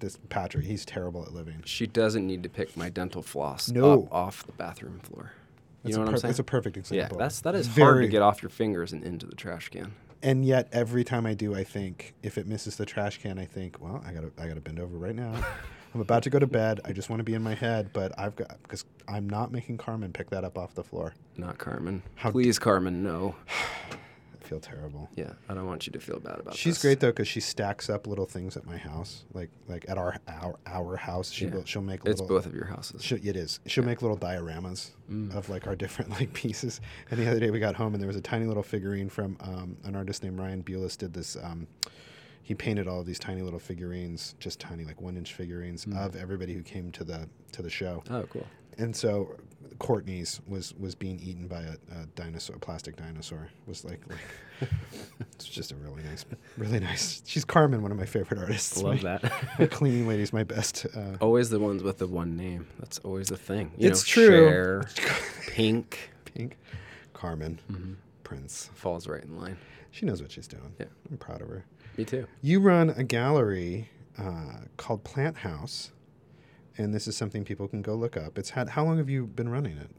This 0.00 0.18
Patrick, 0.28 0.64
he's 0.66 0.84
terrible 0.84 1.22
at 1.22 1.32
living. 1.32 1.62
She 1.64 1.86
doesn't 1.86 2.26
need 2.26 2.42
to 2.42 2.48
pick 2.48 2.76
my 2.76 2.90
dental 2.90 3.22
floss 3.22 3.70
No. 3.70 4.02
up 4.04 4.12
off 4.12 4.44
the 4.46 4.52
bathroom 4.52 4.98
floor. 5.00 5.32
You 5.84 5.88
That's 5.92 5.96
know 5.96 6.02
what 6.02 6.08
I'm 6.10 6.16
saying? 6.18 6.28
That's 6.30 6.38
a 6.40 6.44
perfect 6.44 6.76
example. 6.76 7.16
yeah, 7.16 7.24
that's 7.24 7.40
that 7.42 7.54
is 7.54 7.68
hard 7.76 8.02
to 8.02 8.08
get 8.08 8.20
off 8.20 8.42
your 8.42 8.50
fingers 8.50 8.92
and 8.92 9.04
into 9.04 9.24
the 9.26 9.36
trash 9.36 9.68
can. 9.68 9.92
and 10.22 10.44
yet 10.44 10.68
every 10.72 11.04
time 11.04 11.24
I 11.24 11.34
do, 11.34 11.54
I 11.54 11.62
think 11.64 12.14
if 12.24 12.36
it 12.36 12.46
misses 12.46 12.76
the 12.76 12.84
trash 12.84 13.18
can, 13.22 13.38
I 13.38 13.44
think, 13.44 13.80
well, 13.80 14.02
I 14.04 14.12
gotta, 14.12 14.32
I 14.38 14.48
gotta 14.48 14.60
bend 14.60 14.80
over 14.80 14.96
right 14.98 15.14
now. 15.14 15.32
I'm 15.96 16.02
about 16.02 16.24
to 16.24 16.30
go 16.30 16.38
to 16.38 16.46
bed. 16.46 16.80
I 16.84 16.92
just 16.92 17.08
want 17.08 17.20
to 17.20 17.24
be 17.24 17.32
in 17.32 17.42
my 17.42 17.54
head, 17.54 17.88
but 17.94 18.12
I've 18.18 18.36
got 18.36 18.58
because 18.62 18.84
I'm 19.08 19.30
not 19.30 19.50
making 19.50 19.78
Carmen 19.78 20.12
pick 20.12 20.28
that 20.28 20.44
up 20.44 20.58
off 20.58 20.74
the 20.74 20.84
floor. 20.84 21.14
Not 21.38 21.56
Carmen. 21.56 22.02
How 22.16 22.30
Please, 22.32 22.58
Carmen, 22.58 23.02
no. 23.02 23.34
I 23.50 24.44
feel 24.48 24.60
terrible. 24.60 25.08
Yeah, 25.16 25.32
I 25.48 25.54
don't 25.54 25.64
want 25.66 25.86
you 25.86 25.92
to 25.94 25.98
feel 25.98 26.20
bad 26.20 26.34
about 26.34 26.52
this. 26.52 26.56
She's 26.56 26.74
this. 26.74 26.82
great 26.82 27.00
though 27.00 27.08
because 27.12 27.28
she 27.28 27.40
stacks 27.40 27.88
up 27.88 28.06
little 28.06 28.26
things 28.26 28.58
at 28.58 28.66
my 28.66 28.76
house, 28.76 29.24
like 29.32 29.48
like 29.68 29.86
at 29.88 29.96
our 29.96 30.18
our, 30.28 30.56
our 30.66 30.96
house. 30.96 31.30
She 31.32 31.46
Yeah. 31.46 31.52
will, 31.54 31.64
she'll 31.64 31.80
make 31.80 32.04
Little, 32.04 32.24
It's 32.24 32.28
both 32.28 32.44
of 32.44 32.52
your 32.54 32.66
houses. 32.66 33.02
She, 33.02 33.14
it 33.14 33.34
is. 33.34 33.58
She'll 33.64 33.82
make 33.84 34.02
little 34.02 34.18
dioramas 34.18 34.90
of 35.34 35.48
like 35.48 35.66
our 35.66 35.74
different 35.82 36.10
like 36.10 36.34
pieces. 36.34 36.82
And 37.10 37.18
the 37.18 37.26
other 37.30 37.40
day 37.40 37.50
we 37.50 37.58
got 37.58 37.74
home 37.74 37.94
and 37.94 38.02
there 38.02 38.06
was 38.08 38.16
a 38.16 38.20
tiny 38.20 38.44
little 38.44 38.62
figurine 38.62 39.08
from 39.08 39.38
um, 39.40 39.78
an 39.84 39.96
artist 39.96 40.22
named 40.22 40.38
Ryan 40.38 40.62
Bulis. 40.62 40.98
Did 40.98 41.14
this. 41.14 41.36
Um, 41.42 41.66
he 42.46 42.54
painted 42.54 42.86
all 42.86 43.00
of 43.00 43.06
these 43.06 43.18
tiny 43.18 43.42
little 43.42 43.58
figurines, 43.58 44.36
just 44.38 44.60
tiny 44.60 44.84
like 44.84 45.00
one 45.00 45.16
inch 45.16 45.34
figurines 45.34 45.84
of 45.96 46.14
everybody 46.14 46.54
who 46.54 46.62
came 46.62 46.92
to 46.92 47.02
the 47.02 47.28
to 47.52 47.60
the 47.60 47.70
show. 47.70 48.04
oh, 48.08 48.22
cool. 48.30 48.46
And 48.78 48.94
so 48.94 49.34
Courtney's 49.80 50.40
was 50.46 50.72
was 50.78 50.94
being 50.94 51.18
eaten 51.18 51.48
by 51.48 51.62
a, 51.62 51.72
a 52.02 52.06
dinosaur, 52.14 52.54
a 52.54 52.58
plastic 52.60 52.94
dinosaur. 52.94 53.48
Was 53.66 53.84
like, 53.84 54.00
like 54.08 54.70
it's 55.32 55.44
just 55.44 55.72
a 55.72 55.74
really 55.74 56.02
nice, 56.04 56.24
really 56.56 56.78
nice. 56.78 57.20
She's 57.26 57.44
Carmen, 57.44 57.82
one 57.82 57.90
of 57.90 57.98
my 57.98 58.06
favorite 58.06 58.38
artists. 58.38 58.80
Love 58.80 59.02
My- 59.02 59.18
that. 59.58 59.70
Cleaning 59.72 60.06
lady's 60.06 60.32
my 60.32 60.44
best. 60.44 60.86
Uh, 60.94 61.16
always 61.20 61.50
the 61.50 61.58
ones 61.58 61.82
with 61.82 61.98
the 61.98 62.06
one 62.06 62.36
name. 62.36 62.68
That's 62.78 62.98
always 63.00 63.26
the 63.28 63.36
thing. 63.36 63.72
You 63.76 63.88
It's 63.90 64.06
know, 64.06 64.22
true. 64.28 64.48
Cher, 64.48 64.84
Pink 65.48 66.10
Pink, 66.26 66.56
Carmen, 67.12 67.58
Mm-hmm. 67.70 67.94
Prince. 68.24 68.70
falls 68.74 69.08
right 69.08 69.22
in 69.24 69.36
line. 69.36 69.56
She 69.90 70.04
knows 70.04 70.20
what 70.20 70.30
she's 70.30 70.46
doing. 70.48 70.74
Yeah. 70.78 70.86
I'm 71.10 71.16
proud 71.16 71.40
of 71.40 71.48
her. 71.48 71.64
Me 71.96 72.04
too. 72.04 72.26
You 72.42 72.60
run 72.60 72.90
a 72.90 73.04
gallery 73.04 73.88
uh, 74.18 74.60
called 74.76 75.04
Planthouse, 75.04 75.90
and 76.76 76.94
this 76.94 77.06
is 77.06 77.16
something 77.16 77.44
people 77.44 77.68
can 77.68 77.82
go 77.82 77.94
look 77.94 78.16
up. 78.16 78.38
It's 78.38 78.50
had. 78.50 78.70
How 78.70 78.84
long 78.84 78.98
have 78.98 79.08
you 79.08 79.26
been 79.26 79.48
running 79.48 79.78
it? 79.78 79.90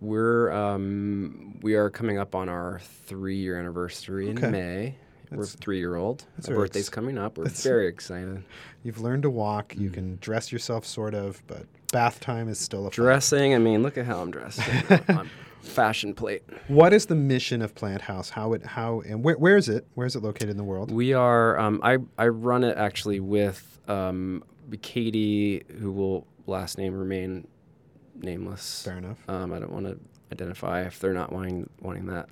We're 0.00 0.52
um, 0.52 1.58
we 1.60 1.74
are 1.74 1.90
coming 1.90 2.18
up 2.18 2.34
on 2.34 2.48
our 2.48 2.80
three 3.06 3.36
year 3.36 3.58
anniversary 3.58 4.28
in 4.30 4.38
Okay. 4.38 4.50
May. 4.50 4.94
We're 5.30 5.44
three 5.44 5.78
year 5.78 5.96
old. 5.96 6.24
that's 6.36 6.48
right. 6.48 6.56
birthday's 6.56 6.88
coming 6.88 7.18
up. 7.18 7.36
We're 7.36 7.44
that's- 7.44 7.62
very 7.62 7.86
excited. 7.88 8.44
You've 8.82 9.00
learned 9.00 9.24
to 9.24 9.30
walk. 9.30 9.74
Mm. 9.74 9.80
You 9.80 9.90
can 9.90 10.18
dress 10.20 10.50
yourself, 10.52 10.86
sort 10.86 11.14
of, 11.14 11.42
but 11.46 11.66
bath 11.92 12.20
time 12.20 12.48
is 12.48 12.58
still 12.58 12.86
a. 12.86 12.90
Dressing. 12.90 13.54
I 13.54 13.58
mean, 13.58 13.82
look 13.82 13.98
at 13.98 14.06
how 14.06 14.20
I'm 14.22 14.30
dressed. 14.30 14.60
I'm 15.08 15.28
fashion 15.62 16.14
plate. 16.14 16.42
What 16.68 16.92
is 16.92 17.06
the 17.06 17.14
mission 17.14 17.62
of 17.62 17.74
Planthouse? 17.74 18.30
How 18.30 18.52
it 18.52 18.64
how 18.64 19.00
and 19.00 19.22
where, 19.24 19.36
where 19.36 19.56
is 19.56 19.68
it? 19.68 19.86
Where 19.94 20.06
is 20.06 20.16
it 20.16 20.22
located 20.22 20.50
in 20.50 20.56
the 20.56 20.64
world? 20.64 20.90
We 20.90 21.12
are. 21.12 21.58
Um, 21.58 21.80
I 21.82 21.98
I 22.16 22.28
run 22.28 22.64
it 22.64 22.76
actually 22.76 23.20
with 23.20 23.80
um, 23.88 24.42
Katie, 24.82 25.64
who 25.80 25.92
will 25.92 26.26
last 26.46 26.78
name 26.78 26.94
remain 26.94 27.46
nameless. 28.14 28.82
Fair 28.84 28.98
enough. 28.98 29.18
Um, 29.28 29.52
I 29.52 29.58
don't 29.58 29.72
want 29.72 29.86
to 29.86 29.98
identify 30.32 30.82
if 30.82 30.98
they're 31.00 31.14
not 31.14 31.32
wanting 31.32 31.68
wanting 31.80 32.06
that. 32.06 32.28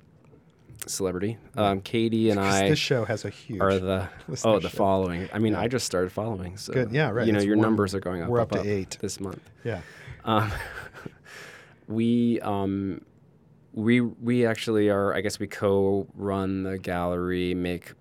celebrity. 0.85 1.37
Um, 1.55 1.81
Katie 1.81 2.29
and 2.29 2.39
I 2.39 2.69
this 2.69 2.79
show 2.79 3.03
has 3.05 3.25
a 3.25 3.29
huge. 3.29 3.59
are 3.61 3.79
the 3.79 4.07
oh 4.45 4.59
the 4.59 4.69
following. 4.69 5.27
I 5.33 5.39
mean, 5.39 5.53
Yeah. 5.53 5.61
I 5.61 5.67
just 5.67 5.85
started 5.85 6.11
following, 6.11 6.55
so 6.57 6.73
Good, 6.73 6.91
yeah, 6.91 7.09
right, 7.09 7.25
You 7.25 7.33
know, 7.33 7.37
it's 7.39 7.45
your 7.45 7.57
one- 7.57 7.63
numbers 7.63 7.95
are 7.95 7.99
going 7.99 8.21
up. 8.21 8.29
we're 8.29 8.39
up, 8.41 8.53
up 8.53 8.61
to 8.63 8.69
eight. 8.69 8.97
this 9.01 9.19
month. 9.19 9.41
yeah. 9.63 9.81
Um, 10.25 10.51
we 11.87 12.39
um, 12.41 13.01
we 13.77 14.01
we 14.01 14.45
actually 14.45 14.89
are. 14.89 15.13
I 15.13 15.21
guess 15.21 15.39
we 15.39 15.45
co-run 15.47 16.63
the 16.63 16.79
gallery, 16.79 17.53
make 17.53 17.93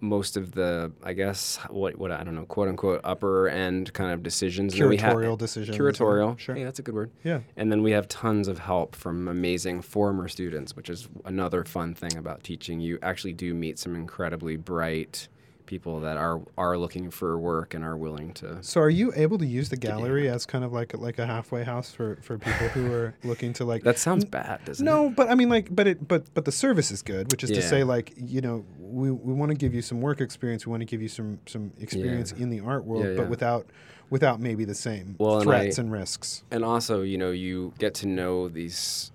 most 0.00 0.36
of 0.36 0.52
the. 0.52 0.92
I 1.02 1.14
guess 1.14 1.56
what 1.70 1.96
what 1.96 2.12
I 2.12 2.22
don't 2.22 2.34
know, 2.34 2.44
quote 2.44 2.68
unquote, 2.68 3.00
upper 3.02 3.48
end 3.48 3.92
kind 3.94 4.12
of 4.12 4.22
decisions. 4.22 4.78
We 4.78 4.98
ha- 4.98 5.14
Curatorial 5.14 5.38
decisions. 5.38 5.76
Curatorial. 5.76 6.38
Sure. 6.38 6.54
Hey, 6.54 6.64
that's 6.64 6.78
a 6.78 6.82
good 6.82 6.94
word. 6.94 7.10
Yeah. 7.24 7.40
And 7.56 7.72
then 7.72 7.82
we 7.82 7.92
have 7.92 8.08
tons 8.08 8.46
of 8.46 8.58
help 8.58 8.94
from 8.94 9.26
amazing 9.26 9.80
former 9.80 10.28
students, 10.28 10.76
which 10.76 10.90
is 10.90 11.08
another 11.24 11.64
fun 11.64 11.94
thing 11.94 12.16
about 12.18 12.44
teaching. 12.44 12.78
You 12.80 12.98
actually 13.00 13.32
do 13.32 13.54
meet 13.54 13.78
some 13.78 13.96
incredibly 13.96 14.56
bright 14.56 15.28
people 15.70 16.00
that 16.00 16.16
are 16.16 16.42
are 16.58 16.76
looking 16.76 17.12
for 17.12 17.38
work 17.38 17.74
and 17.74 17.84
are 17.84 17.96
willing 17.96 18.32
to. 18.34 18.58
So, 18.60 18.80
are 18.80 18.90
you 18.90 19.12
able 19.14 19.38
to 19.38 19.46
use 19.46 19.68
the 19.68 19.76
gallery 19.76 20.28
as 20.28 20.44
kind 20.44 20.64
of 20.64 20.72
like 20.72 20.94
a, 20.94 20.96
like 20.96 21.20
a 21.20 21.26
halfway 21.26 21.62
house 21.62 21.92
for, 21.92 22.18
for 22.22 22.38
people 22.38 22.66
who 22.70 22.92
are 22.92 23.14
looking 23.24 23.52
to 23.54 23.64
like? 23.64 23.84
That 23.84 23.96
sounds 23.96 24.24
bad, 24.24 24.64
doesn't 24.64 24.84
it? 24.84 24.90
no, 24.90 25.10
but 25.10 25.30
I 25.30 25.36
mean, 25.36 25.48
like, 25.48 25.72
but 25.72 25.86
it, 25.86 26.08
but, 26.08 26.24
but 26.34 26.44
the 26.44 26.50
service 26.50 26.90
is 26.90 27.02
good, 27.02 27.30
which 27.30 27.44
is 27.44 27.50
to 27.52 27.62
say, 27.62 27.84
like, 27.84 28.12
you 28.16 28.40
know, 28.40 28.64
we, 28.80 29.12
we 29.12 29.32
want 29.32 29.50
to 29.52 29.56
give 29.56 29.72
you 29.72 29.80
some 29.80 30.00
work 30.00 30.20
experience, 30.20 30.66
we 30.66 30.70
want 30.72 30.80
to 30.80 30.86
give 30.86 31.00
you 31.00 31.08
some 31.08 31.38
some 31.46 31.70
experience 31.78 32.34
Yeah. 32.36 32.42
in 32.42 32.50
the 32.50 32.58
art 32.60 32.84
world, 32.84 33.04
Yeah, 33.06 33.14
but 33.16 33.28
without 33.30 33.66
without 34.10 34.40
maybe 34.40 34.64
the 34.64 34.74
same 34.74 35.14
Well, 35.18 35.36
and 35.36 35.44
threats 35.44 35.78
I- 35.78 35.82
and 35.82 35.92
risks. 35.92 36.42
and 36.50 36.64
also 36.64 37.02
you 37.02 37.16
know 37.16 37.30
you 37.30 37.72
get 37.78 37.94
to 38.02 38.08
know 38.08 38.48
these 38.48 39.12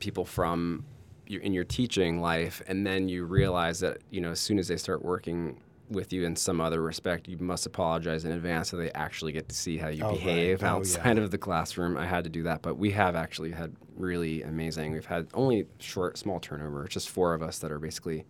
people 0.00 0.24
from 0.24 0.84
in 1.28 1.54
your 1.54 1.64
teaching 1.64 2.20
life 2.20 2.60
and 2.66 2.84
then 2.84 3.08
you 3.08 3.24
realize 3.24 3.78
that 3.80 3.98
you 4.10 4.20
know 4.20 4.32
as 4.32 4.40
soon 4.40 4.58
as 4.58 4.66
they 4.68 4.76
start 4.76 5.02
working 5.04 5.60
with 5.92 6.12
you 6.12 6.24
in 6.24 6.34
some 6.36 6.60
other 6.60 6.80
respect 6.82 7.28
you 7.28 7.36
must 7.38 7.66
apologize 7.66 8.24
in 8.24 8.32
advance 8.32 8.70
so 8.70 8.76
they 8.76 8.90
actually 8.92 9.32
get 9.32 9.48
to 9.48 9.54
see 9.54 9.76
how 9.76 9.88
you 9.88 10.02
Oh, 10.04 10.10
right. 10.10 10.18
behave 10.18 10.62
Oh, 10.62 10.66
yeah. 10.66 10.72
outside 10.72 11.18
of 11.18 11.30
the 11.30 11.38
classroom 11.38 11.96
i 11.96 12.06
had 12.06 12.24
to 12.24 12.30
do 12.30 12.42
that 12.44 12.62
but 12.62 12.76
we 12.78 12.90
have 12.92 13.14
actually 13.14 13.52
had 13.52 13.74
really 13.96 14.42
amazing 14.42 14.92
we've 14.92 15.06
had 15.06 15.28
only 15.34 15.66
short 15.78 16.16
small 16.18 16.40
turnover 16.40 16.84
it's 16.84 16.94
just 16.94 17.10
four 17.10 17.34
of 17.34 17.42
us 17.42 17.58
that 17.58 17.70
are 17.70 17.78
basically 17.78 18.24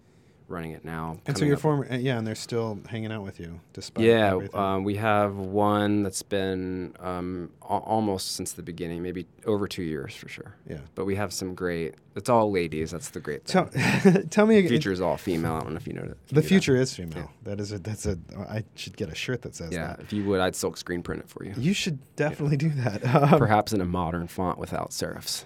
running 0.52 0.70
it 0.72 0.84
now 0.84 1.16
And 1.26 1.36
so 1.36 1.44
your 1.44 1.56
former, 1.56 1.86
uh, 1.90 1.96
yeah, 1.96 2.18
and 2.18 2.26
they're 2.26 2.34
still 2.34 2.78
hanging 2.88 3.10
out 3.10 3.22
with 3.24 3.40
you 3.40 3.58
despite 3.72 4.04
yeah, 4.04 4.32
everything. 4.34 4.60
um, 4.60 4.84
we 4.84 4.96
have 4.96 5.34
one 5.36 6.02
that's 6.02 6.22
been 6.22 6.94
um, 7.00 7.50
al- 7.62 7.78
almost 7.86 8.32
since 8.36 8.52
the 8.52 8.62
beginning, 8.62 9.02
maybe 9.02 9.26
over 9.46 9.66
two 9.66 9.82
years 9.82 10.14
for 10.14 10.28
sure. 10.28 10.54
yeah. 10.68 10.78
But 10.94 11.06
we 11.06 11.16
have 11.16 11.32
some 11.32 11.54
great. 11.54 11.94
It's 12.14 12.28
all 12.28 12.50
ladies. 12.52 12.90
That's 12.90 13.08
the 13.10 13.20
great 13.20 13.46
thing. 13.46 13.66
Tell, 13.70 14.22
tell 14.30 14.46
me 14.46 14.54
the 14.56 14.58
again. 14.60 14.68
future 14.68 14.92
is 14.92 15.00
all 15.00 15.16
female. 15.16 15.54
I 15.54 15.60
don't 15.60 15.70
know 15.70 15.76
if 15.78 15.86
you 15.86 15.94
know 15.94 16.04
that. 16.06 16.18
The 16.28 16.42
future 16.42 16.76
is 16.76 16.94
female. 16.94 17.30
That 17.44 17.58
is 17.58 17.72
a. 17.72 17.78
That's 17.78 18.04
a. 18.06 18.18
I 18.50 18.64
should 18.74 18.96
get 18.98 19.08
a 19.08 19.14
shirt 19.14 19.40
that 19.42 19.54
says 19.54 19.72
Yeah, 19.72 19.86
that. 19.88 20.00
if 20.00 20.12
you 20.12 20.22
would, 20.24 20.38
I'd 20.40 20.54
silk 20.54 20.76
screen 20.76 21.02
print 21.02 21.22
it 21.22 21.28
for 21.30 21.42
you. 21.44 21.54
You 21.56 21.72
should 21.72 21.98
definitely 22.16 22.58
do 22.58 22.68
that. 22.68 23.02
Um, 23.06 23.38
Perhaps 23.38 23.72
in 23.72 23.80
a 23.80 23.86
modern 23.86 24.26
font 24.28 24.58
without 24.58 24.90
serifs. 24.90 25.44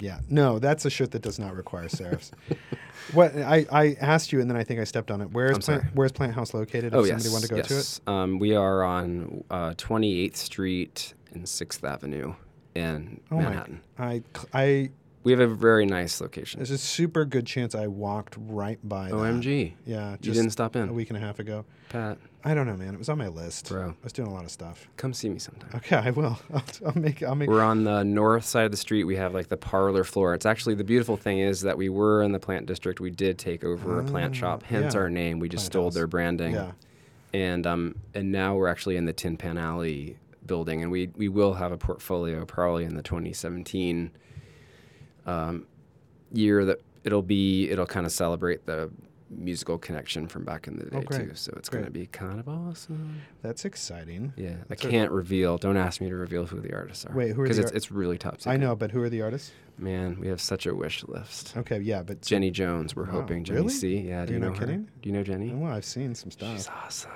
Yeah, 0.00 0.20
no, 0.28 0.58
that's 0.58 0.84
a 0.84 0.90
shirt 0.90 1.10
that 1.12 1.22
does 1.22 1.38
not 1.38 1.54
require 1.54 1.88
serifs. 1.88 2.30
what 3.12 3.36
I, 3.36 3.66
I 3.70 3.96
asked 4.00 4.32
you, 4.32 4.40
and 4.40 4.48
then 4.50 4.56
I 4.56 4.64
think 4.64 4.80
I 4.80 4.84
stepped 4.84 5.10
on 5.10 5.20
it. 5.20 5.30
Where's 5.32 5.58
Plant. 5.58 5.84
Where's 5.94 6.12
Planthouse 6.12 6.54
located? 6.54 6.86
If 6.86 6.94
oh 6.94 7.04
somebody 7.04 7.24
yes, 7.24 7.32
wanted 7.32 7.48
to 7.48 7.54
go 7.54 7.62
to 7.62 7.74
it. 7.74 7.76
yes. 7.76 8.00
Um, 8.06 8.38
we 8.38 8.54
are 8.54 8.82
on 8.84 9.44
uh, 9.50 9.70
28th 9.76 10.36
Street 10.36 11.14
and 11.32 11.44
6th 11.44 11.88
Avenue 11.88 12.34
in 12.74 13.20
Oh 13.30 13.36
Manhattan. 13.36 13.80
my! 13.98 14.04
I 14.06 14.22
I 14.54 14.90
We 15.28 15.32
have 15.38 15.40
a 15.50 15.54
very 15.54 15.84
nice 15.84 16.22
location. 16.22 16.58
there's 16.60 16.70
a 16.70 16.78
super 16.78 17.26
good 17.26 17.46
chance 17.46 17.74
I 17.74 17.86
walked 17.86 18.34
right 18.38 18.78
by. 18.82 19.08
that. 19.08 19.14
OMG, 19.14 19.74
Yeah, 19.84 20.12
you 20.22 20.32
didn't 20.32 20.50
stop 20.52 20.74
in 20.74 20.88
a 20.88 20.92
week 20.92 21.10
and 21.10 21.16
a 21.16 21.20
half 21.20 21.38
ago. 21.38 21.66
Pat. 21.90 22.16
I 22.44 22.54
don't 22.54 22.66
know, 22.66 22.76
man. 22.78 22.94
It 22.94 22.98
was 22.98 23.10
on 23.10 23.18
my 23.18 23.28
list. 23.28 23.68
Bro. 23.68 23.90
I 23.90 23.94
was 24.02 24.12
doing 24.14 24.28
a 24.28 24.32
lot 24.32 24.44
of 24.44 24.50
stuff. 24.50 24.88
Come 24.96 25.12
see 25.12 25.28
me 25.28 25.38
sometime. 25.38 25.68
Okay, 25.74 25.96
I 25.96 26.10
will. 26.12 26.38
I'll, 26.54 26.62
I'll 26.86 26.98
make. 26.98 27.22
I'll 27.22 27.34
make. 27.34 27.50
We're 27.50 27.60
on 27.62 27.84
the 27.84 28.04
north 28.04 28.44
side 28.46 28.64
of 28.64 28.70
the 28.70 28.76
street. 28.78 29.04
We 29.04 29.16
have 29.16 29.34
like 29.34 29.48
the 29.48 29.56
parlor 29.58 30.02
floor. 30.04 30.32
It's 30.32 30.46
actually 30.46 30.76
the 30.76 30.84
beautiful 30.84 31.18
thing 31.18 31.40
is 31.40 31.60
that 31.60 31.76
we 31.76 31.90
were 31.90 32.22
in 32.22 32.32
the 32.32 32.40
plant 32.40 32.64
district. 32.64 32.98
We 33.00 33.10
did 33.10 33.38
take 33.38 33.64
over 33.64 34.00
a 34.00 34.04
plant 34.04 34.34
Ah, 34.36 34.38
shop, 34.38 34.62
hence 34.62 34.94
yeah. 34.94 35.00
our 35.00 35.10
name. 35.10 35.40
We 35.40 35.50
just 35.50 35.64
Plant 35.64 35.72
stole 35.72 35.84
House. 35.88 35.94
their 35.94 36.06
branding. 36.06 36.54
Yeah. 36.54 36.72
And 37.34 37.66
um 37.66 37.96
and 38.14 38.32
now 38.32 38.54
we're 38.56 38.68
actually 38.68 38.96
in 38.96 39.04
the 39.04 39.12
Tin 39.12 39.36
Pan 39.36 39.58
Alley 39.58 40.16
building, 40.46 40.82
and 40.82 40.90
we 40.90 41.10
we 41.16 41.28
will 41.28 41.54
have 41.54 41.72
a 41.72 41.76
portfolio 41.78 42.46
probably 42.46 42.84
in 42.84 42.94
the 42.94 43.02
2017 43.02 44.10
um, 45.28 45.66
year 46.32 46.64
that 46.64 46.80
it'll 47.04 47.22
be 47.22 47.70
it'll 47.70 47.86
kind 47.86 48.06
of 48.06 48.12
celebrate 48.12 48.66
the 48.66 48.90
musical 49.30 49.76
connection 49.76 50.26
from 50.26 50.42
back 50.42 50.66
in 50.66 50.76
the 50.78 50.84
day 50.86 51.04
Oh, 51.12 51.18
too. 51.18 51.30
So 51.34 51.52
it's 51.56 51.68
going 51.68 51.84
to 51.84 51.90
be 51.90 52.06
kind 52.06 52.40
of 52.40 52.48
awesome. 52.48 53.20
That's 53.42 53.66
exciting. 53.66 54.32
Yeah, 54.36 54.54
That's 54.68 54.84
I 54.86 54.88
can't 54.90 55.12
reveal. 55.12 55.58
Don't 55.58 55.76
ask 55.76 56.00
me 56.00 56.08
to 56.08 56.16
reveal 56.16 56.46
who 56.46 56.60
the 56.60 56.72
artists 56.74 57.04
are. 57.04 57.14
Wait, 57.14 57.32
who 57.32 57.42
are 57.42 57.44
Because 57.44 57.58
the 57.58 57.62
it's, 57.64 57.72
ar- 57.72 57.76
it's 57.76 57.90
really 57.92 58.16
top 58.16 58.40
secret. 58.40 58.52
I 58.52 58.56
know, 58.56 58.74
but 58.74 58.90
who 58.90 59.02
are 59.02 59.10
the 59.10 59.20
artists? 59.20 59.52
Man, 59.76 60.18
we 60.18 60.28
have 60.28 60.40
such 60.40 60.64
a 60.66 60.74
wish 60.74 61.04
list. 61.04 61.54
Okay, 61.58 61.78
yeah, 61.80 62.02
but 62.02 62.22
Jenny 62.22 62.50
Jones, 62.50 62.96
we're 62.96 63.04
Wow, 63.04 63.12
hoping. 63.20 63.44
Jenny 63.44 63.60
really? 63.60 63.72
C. 63.74 63.98
Yeah, 63.98 64.24
do 64.24 64.32
You're 64.32 64.40
you 64.40 64.46
know 64.46 64.52
her? 64.54 64.60
kidding? 64.60 64.88
Do 65.02 65.08
you 65.10 65.12
know 65.14 65.22
Jenny? 65.22 65.50
well, 65.54 65.72
I've 65.74 65.84
seen 65.84 66.14
some 66.14 66.30
stuff. 66.30 66.56
She's 66.56 66.68
awesome. 66.68 67.10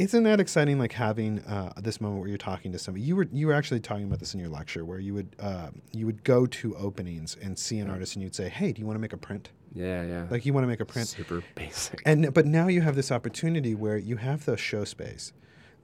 Isn't 0.00 0.22
that 0.24 0.40
exciting? 0.40 0.78
Like 0.78 0.92
having 0.92 1.40
uh, 1.40 1.72
this 1.76 2.00
moment 2.00 2.20
where 2.20 2.28
you're 2.28 2.38
talking 2.38 2.72
to 2.72 2.78
somebody. 2.78 3.04
You 3.04 3.16
were 3.16 3.28
you 3.32 3.46
were 3.46 3.52
actually 3.52 3.80
talking 3.80 4.04
about 4.04 4.18
this 4.18 4.32
in 4.34 4.40
your 4.40 4.48
lecture, 4.48 4.84
where 4.84 4.98
you 4.98 5.12
would 5.14 5.36
uh, 5.38 5.68
you 5.92 6.06
would 6.06 6.24
go 6.24 6.46
to 6.46 6.74
openings 6.76 7.36
and 7.42 7.58
see 7.58 7.78
an 7.80 7.90
artist, 7.90 8.16
and 8.16 8.22
you'd 8.22 8.34
say, 8.34 8.48
"Hey, 8.48 8.72
do 8.72 8.80
you 8.80 8.86
want 8.86 8.96
to 8.96 9.00
make 9.00 9.12
a 9.12 9.18
print? 9.18 9.50
Yeah, 9.74 10.02
yeah. 10.04 10.26
Like 10.30 10.46
you 10.46 10.52
want 10.54 10.64
to 10.64 10.68
make 10.68 10.80
a 10.80 10.86
print?" 10.86 11.08
Super 11.08 11.42
basic. 11.54 12.02
And 12.06 12.32
but 12.32 12.46
now 12.46 12.68
you 12.68 12.80
have 12.80 12.96
this 12.96 13.12
opportunity 13.12 13.74
where 13.74 13.98
you 13.98 14.16
have 14.16 14.44
the 14.46 14.56
show 14.56 14.84
space 14.84 15.32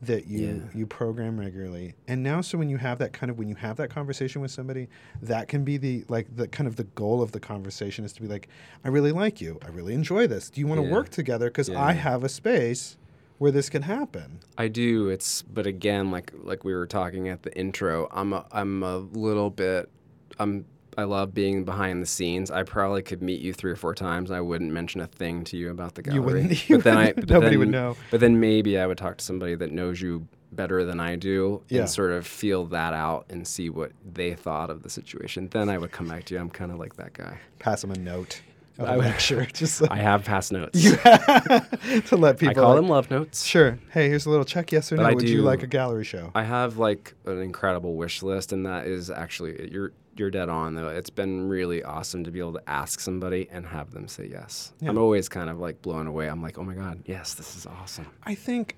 that 0.03 0.27
you 0.27 0.47
Yeah. 0.47 0.79
you 0.79 0.87
program 0.87 1.39
regularly, 1.39 1.95
and 2.09 2.23
now 2.23 2.41
so 2.41 2.57
when 2.57 2.71
you 2.71 2.79
have 2.79 2.99
that 2.99 3.13
kind 3.13 3.29
of 3.31 3.39
when 3.39 3.49
you 3.49 3.55
have 3.57 3.77
that 3.77 3.91
conversation 3.91 4.41
with 4.41 4.51
somebody, 4.51 4.89
that 5.23 5.49
can 5.49 5.63
be 5.65 5.77
the 5.77 6.05
like 6.09 6.35
the 6.35 6.49
kind 6.49 6.67
of 6.67 6.77
the 6.77 6.85
goal 6.85 7.21
of 7.21 7.33
the 7.33 7.41
conversation 7.41 8.05
is 8.05 8.13
to 8.15 8.23
be 8.23 8.29
like, 8.29 8.49
"I 8.85 8.89
really 8.89 9.13
like 9.13 9.41
you. 9.43 9.59
I 9.63 9.69
really 9.69 9.93
enjoy 9.95 10.27
this. 10.27 10.49
Do 10.49 10.61
you 10.61 10.67
want 10.67 10.81
to 10.81 10.87
Yeah. 10.87 10.93
work 10.95 11.11
together? 11.11 11.49
Because 11.49 11.69
Yeah. 11.69 11.83
I 11.83 11.93
have 11.93 12.25
a 12.25 12.29
space." 12.31 12.97
Where 13.39 13.51
this 13.51 13.69
can 13.69 13.83
happen. 13.83 14.41
I 14.57 14.69
do. 14.69 15.09
It's 15.09 15.43
but 15.43 15.67
again, 15.67 16.11
like 16.11 16.33
like 16.35 16.65
we 16.65 16.75
were 16.75 16.87
talking 16.87 17.29
at 17.29 17.43
the 17.43 17.57
intro, 17.57 18.09
I'm 18.11 18.33
a, 18.33 18.47
I'm 18.53 18.83
a 18.83 18.99
little 18.99 19.51
bit. 19.51 19.91
I'm 20.39 20.65
I 20.99 21.05
love 21.05 21.35
being 21.35 21.65
behind 21.67 22.01
the 22.03 22.07
scenes. 22.07 22.51
I 22.51 22.63
probably 22.63 23.03
could 23.03 23.21
meet 23.23 23.43
you 23.43 23.53
three 23.53 23.71
or 23.71 23.77
four 23.77 23.95
times. 23.95 24.31
I 24.31 24.41
wouldn't 24.41 24.73
mention 24.73 25.03
a 25.03 25.07
thing 25.07 25.45
to 25.45 25.57
you 25.59 25.71
about 25.71 25.95
the 25.95 26.03
gallery. 26.03 26.17
You 26.17 26.23
wouldn't- 26.23 26.69
you 26.71 26.77
but 26.77 26.85
then 26.85 26.97
I 26.97 27.13
but 27.13 27.29
nobody 27.29 27.59
would 27.59 27.69
know. 27.69 27.97
But 28.11 28.21
then 28.21 28.41
maybe 28.41 28.79
I 28.79 28.87
would 28.87 28.97
talk 28.97 29.19
to 29.19 29.25
somebody 29.25 29.55
that 29.57 29.71
knows 29.73 30.01
you 30.01 30.27
better 30.53 30.87
than 30.87 30.99
I 30.99 31.17
do 31.17 31.61
Yeah. 31.69 31.81
and 31.81 31.91
sort 31.91 32.13
of 32.13 32.27
feel 32.27 32.65
that 32.67 32.95
out 32.95 33.27
and 33.29 33.47
see 33.47 33.69
what 33.69 33.93
they 34.11 34.33
thought 34.35 34.71
of 34.71 34.83
the 34.83 34.89
situation. 34.89 35.49
Then 35.49 35.69
I 35.69 35.77
would 35.77 35.93
come 35.93 36.09
back 36.09 36.25
to 36.27 36.35
you. 36.35 36.41
I'm 36.41 36.49
kind 36.49 36.73
of 36.73 36.79
like 36.79 36.97
that 36.97 37.13
guy. 37.13 37.41
pass 37.59 37.83
them 37.83 37.91
a 37.91 37.99
note 37.99 38.41
of 38.79 38.89
I 38.89 38.95
a 38.95 38.99
lecture, 38.99 39.47
just 39.53 39.81
like, 39.81 39.91
I 39.91 39.97
have 39.97 40.25
past 40.25 40.53
notes. 40.53 40.81
to 40.83 42.17
let 42.17 42.39
people. 42.39 42.51
I 42.51 42.55
call 42.55 42.71
like, 42.71 42.77
them 42.77 42.89
love 42.89 43.11
notes. 43.11 43.45
Sure. 43.45 43.79
Hey, 43.91 44.09
here's 44.09 44.27
a 44.27 44.31
little 44.31 44.45
check. 44.45 44.73
Yes 44.73 44.93
or 44.93 44.97
But 44.97 45.03
no? 45.03 45.09
I 45.09 45.15
Would 45.15 45.29
you 45.29 45.43
like 45.43 45.63
a 45.63 45.67
gallery 45.67 46.05
show? 46.05 46.31
I 46.35 46.43
have 46.43 46.79
like 46.79 47.15
an 47.25 47.41
incredible 47.41 47.95
wish 47.95 48.23
list, 48.23 48.53
and 48.53 48.67
that 48.67 48.87
is 48.87 49.11
actually 49.11 49.71
you're 49.73 49.93
you're 50.19 50.31
dead 50.31 50.49
on 50.49 50.75
though. 50.75 50.89
It's 50.89 51.11
been 51.11 51.49
really 51.49 51.83
awesome 51.83 52.25
to 52.25 52.31
be 52.31 52.39
able 52.39 52.55
to 52.55 52.63
ask 52.69 53.01
somebody 53.01 53.49
and 53.51 53.67
have 53.67 53.91
them 53.93 54.09
say 54.09 54.27
yes. 54.27 54.73
Yeah. 54.81 54.91
I'm 54.91 54.99
always 54.99 55.29
kind 55.29 55.51
of 55.51 55.59
like 55.59 55.83
blown 55.83 56.07
away. 56.07 56.29
I'm 56.29 56.43
like, 56.43 56.59
oh 56.59 56.65
my 56.65 56.75
god, 56.75 57.03
yes, 57.07 57.35
this 57.35 57.57
is 57.57 57.67
awesome. 57.67 58.07
I 58.25 58.35
think, 58.35 58.77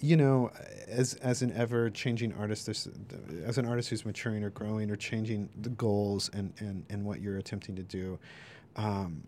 you 0.00 0.16
know, 0.16 0.50
as 0.88 1.14
as 1.14 1.42
an 1.42 1.52
ever 1.52 1.90
changing 1.90 2.32
artist, 2.34 2.68
as 2.68 3.58
an 3.58 3.66
artist 3.66 3.90
who's 3.90 4.04
maturing 4.04 4.42
or 4.42 4.50
growing 4.50 4.90
or 4.90 4.96
changing 4.96 5.48
the 5.60 5.70
goals 5.70 6.30
and 6.32 6.52
and 6.58 6.84
and 6.90 7.04
what 7.04 7.20
you're 7.20 7.38
attempting 7.38 7.76
to 7.76 7.82
do. 7.82 8.18
Um, 8.76 9.24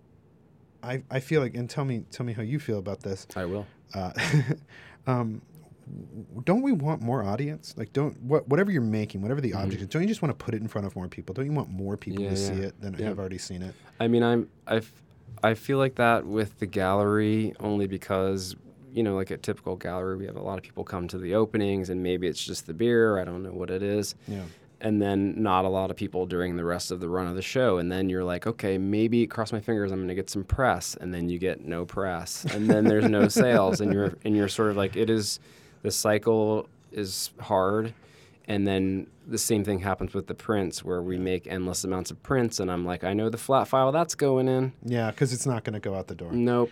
I, 0.83 1.02
I 1.11 1.20
feel 1.20 1.40
like, 1.40 1.55
and 1.55 1.68
tell 1.70 1.85
me 1.85 2.05
tell 2.11 2.26
me 2.26 2.33
how 2.33 2.42
you 2.42 2.59
feel 2.59 2.78
about 2.78 3.00
this. 3.02 3.26
I 3.37 3.44
will. 3.44 3.66
uh, 3.94 4.12
um, 5.07 5.42
don't 6.44 6.62
we 6.62 6.72
want 6.72 7.02
more 7.02 7.22
audience? 7.22 7.74
Like, 7.76 7.92
don't 7.92 8.20
what 8.22 8.48
whatever 8.48 8.70
you're 8.70 8.83
making, 8.83 9.22
whatever 9.22 9.40
the 9.40 9.55
object 9.55 9.83
is, 9.83 9.88
don't 9.88 10.02
you 10.02 10.09
just 10.09 10.22
want 10.22 10.37
to 10.37 10.44
put 10.44 10.55
it 10.55 10.61
in 10.61 10.68
front 10.68 10.87
of 10.87 10.96
more 10.96 11.09
people? 11.09 11.35
Don't 11.35 11.46
you 11.46 11.52
want 11.52 11.70
more 11.70 11.96
people 11.96 12.22
Mm-hmm. 12.24 12.31
Yeah, 12.33 12.37
to 12.50 12.57
see 12.57 12.62
it 12.66 12.81
than 12.81 12.94
Yeah. 12.98 13.09
have 13.09 13.18
already 13.18 13.38
seen 13.38 13.62
it? 13.62 13.74
I 14.00 14.09
mean, 14.09 14.22
I'm 14.22 14.48
I 14.66 14.83
I 15.42 15.55
feel 15.55 15.78
like 15.78 15.96
that 15.96 16.26
with 16.26 16.59
the 16.59 16.66
gallery 16.66 17.55
only 17.61 17.87
because 17.87 18.57
you 18.92 19.02
know, 19.02 19.14
like 19.14 19.31
a 19.31 19.38
typical 19.38 19.74
gallery, 19.76 20.16
we 20.18 20.26
have 20.26 20.37
a 20.37 20.42
lot 20.42 20.59
of 20.59 20.62
people 20.64 20.85
come 20.85 21.09
to 21.09 21.16
the 21.18 21.35
openings, 21.35 21.88
and 21.88 22.02
maybe 22.02 22.26
it's 22.26 22.44
just 22.44 22.66
the 22.66 22.74
beer. 22.74 23.18
I 23.18 23.24
don't 23.24 23.42
know 23.42 23.52
what 23.52 23.70
it 23.70 23.83
is. 23.83 24.14
Yeah. 24.28 24.42
And 24.83 25.01
then 25.01 25.40
not 25.40 25.64
a 25.64 25.68
lot 25.68 25.90
of 25.90 25.97
people 25.97 26.27
during 26.27 26.57
the 26.57 26.64
rest 26.64 26.90
of 26.90 27.01
the 27.01 27.09
run 27.09 27.27
of 27.27 27.37
the 27.37 27.42
show. 27.42 27.79
And 27.79 27.90
then 27.90 28.11
you're 28.11 28.25
like 28.25 28.47
okay 28.47 28.77
maybe 28.77 29.27
cross 29.27 29.53
my 29.53 29.61
fingers 29.61 29.92
i'm 29.92 29.99
going 29.99 30.09
to 30.09 30.14
get 30.14 30.29
some 30.29 30.45
press. 30.45 30.95
And 31.01 31.14
then 31.14 31.31
you 31.31 31.38
get 31.38 31.64
no 31.64 31.87
press. 31.87 32.45
And 32.45 32.68
then 32.68 32.85
there's 32.85 33.09
no 33.09 33.29
sales. 33.42 33.81
And 33.81 33.92
you're 33.92 34.18
and 34.25 34.37
you're 34.37 34.49
sort 34.49 34.71
of 34.71 34.77
like 34.77 34.97
it 34.97 35.09
is 35.09 35.40
the 35.83 35.90
cycle 35.90 36.68
is 36.90 37.31
hard. 37.40 37.95
And 38.49 38.66
then 38.66 39.07
the 39.27 39.38
same 39.38 39.64
thing 39.64 39.79
happens 39.79 40.12
with 40.14 40.27
the 40.27 40.35
prints 40.35 40.85
where 40.85 41.01
we 41.01 41.16
make 41.16 41.47
endless 41.47 41.85
amounts 41.85 42.11
of 42.11 42.23
prints. 42.23 42.59
And 42.61 42.71
i'm 42.71 42.85
like 42.85 43.05
i 43.05 43.12
know 43.14 43.31
the 43.31 43.38
flat 43.38 43.68
file 43.68 43.92
that's 43.92 44.14
going 44.16 44.49
in. 44.49 44.73
Yeah, 44.85 45.11
because 45.12 45.33
it's 45.33 45.47
not 45.47 45.62
going 45.64 45.75
to 45.75 45.81
go 45.81 45.95
out 45.95 46.09
the 46.09 46.14
door. 46.16 46.33
nope. 46.33 46.71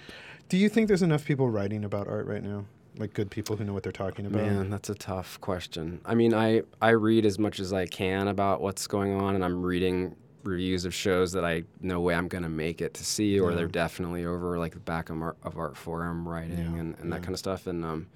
Do 0.49 0.57
you 0.59 0.68
think 0.68 0.88
there's 0.88 1.03
enough 1.03 1.25
people 1.25 1.49
writing 1.49 1.85
about 1.85 2.09
art 2.09 2.27
right 2.27 2.42
now? 2.42 2.64
Like 2.98 3.14
good 3.14 3.31
people 3.31 3.57
who 3.57 3.64
know 3.64 3.72
what 3.72 3.83
they're 3.83 3.92
talking 3.92 4.26
about? 4.26 4.42
Man, 4.44 4.70
that's 4.70 4.90
a 4.90 4.94
tough 4.94 5.40
question. 5.40 6.00
I 6.05 6.14
mean, 6.14 6.35
I 6.35 6.62
I 6.83 6.90
read 6.90 7.24
as 7.24 7.38
much 7.38 7.61
as 7.61 7.72
I 7.72 7.87
can 7.87 8.29
about 8.29 8.61
what's 8.61 8.87
going 8.87 9.12
on, 9.14 9.35
and 9.35 9.44
I'm 9.44 9.62
reading 9.62 10.16
reviews 10.42 10.85
of 10.87 10.94
shows 10.94 11.33
that 11.33 11.44
I 11.44 11.64
no 11.81 12.00
way 12.00 12.14
I'm 12.14 12.26
gonna 12.29 12.48
make 12.48 12.81
it 12.81 12.94
to 12.94 13.05
see, 13.05 13.38
or 13.38 13.50
Yeah. 13.50 13.57
they're 13.57 13.68
definitely 13.68 14.24
over 14.24 14.59
like 14.59 14.72
the 14.72 14.81
back 14.81 15.09
of 15.11 15.20
Art, 15.22 15.37
of 15.42 15.55
Artforum 15.55 16.24
writing 16.26 16.59
Yeah, 16.59 16.81
and, 16.81 16.98
and 16.98 17.12
that 17.12 17.22
kind 17.22 17.33
of 17.33 17.38
stuff. 17.38 17.66
And 17.66 17.85
um, 17.85 18.07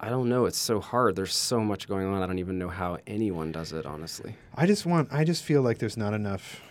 I 0.00 0.08
don't 0.08 0.28
know. 0.30 0.46
It's 0.46 0.56
so 0.58 0.80
hard. 0.80 1.14
There's 1.14 1.34
so 1.34 1.60
much 1.60 1.86
going 1.86 2.06
on. 2.06 2.22
I 2.22 2.26
don't 2.26 2.38
even 2.38 2.58
know 2.58 2.68
how 2.70 2.98
anyone 3.06 3.52
does 3.52 3.72
it. 3.72 3.84
Honestly. 3.84 4.34
I 4.54 4.66
just 4.66 4.86
want. 4.86 5.12
I 5.12 5.24
just 5.24 5.44
feel 5.44 5.60
like 5.62 5.78
there's 5.78 5.96
not 5.98 6.14
enough. 6.14 6.62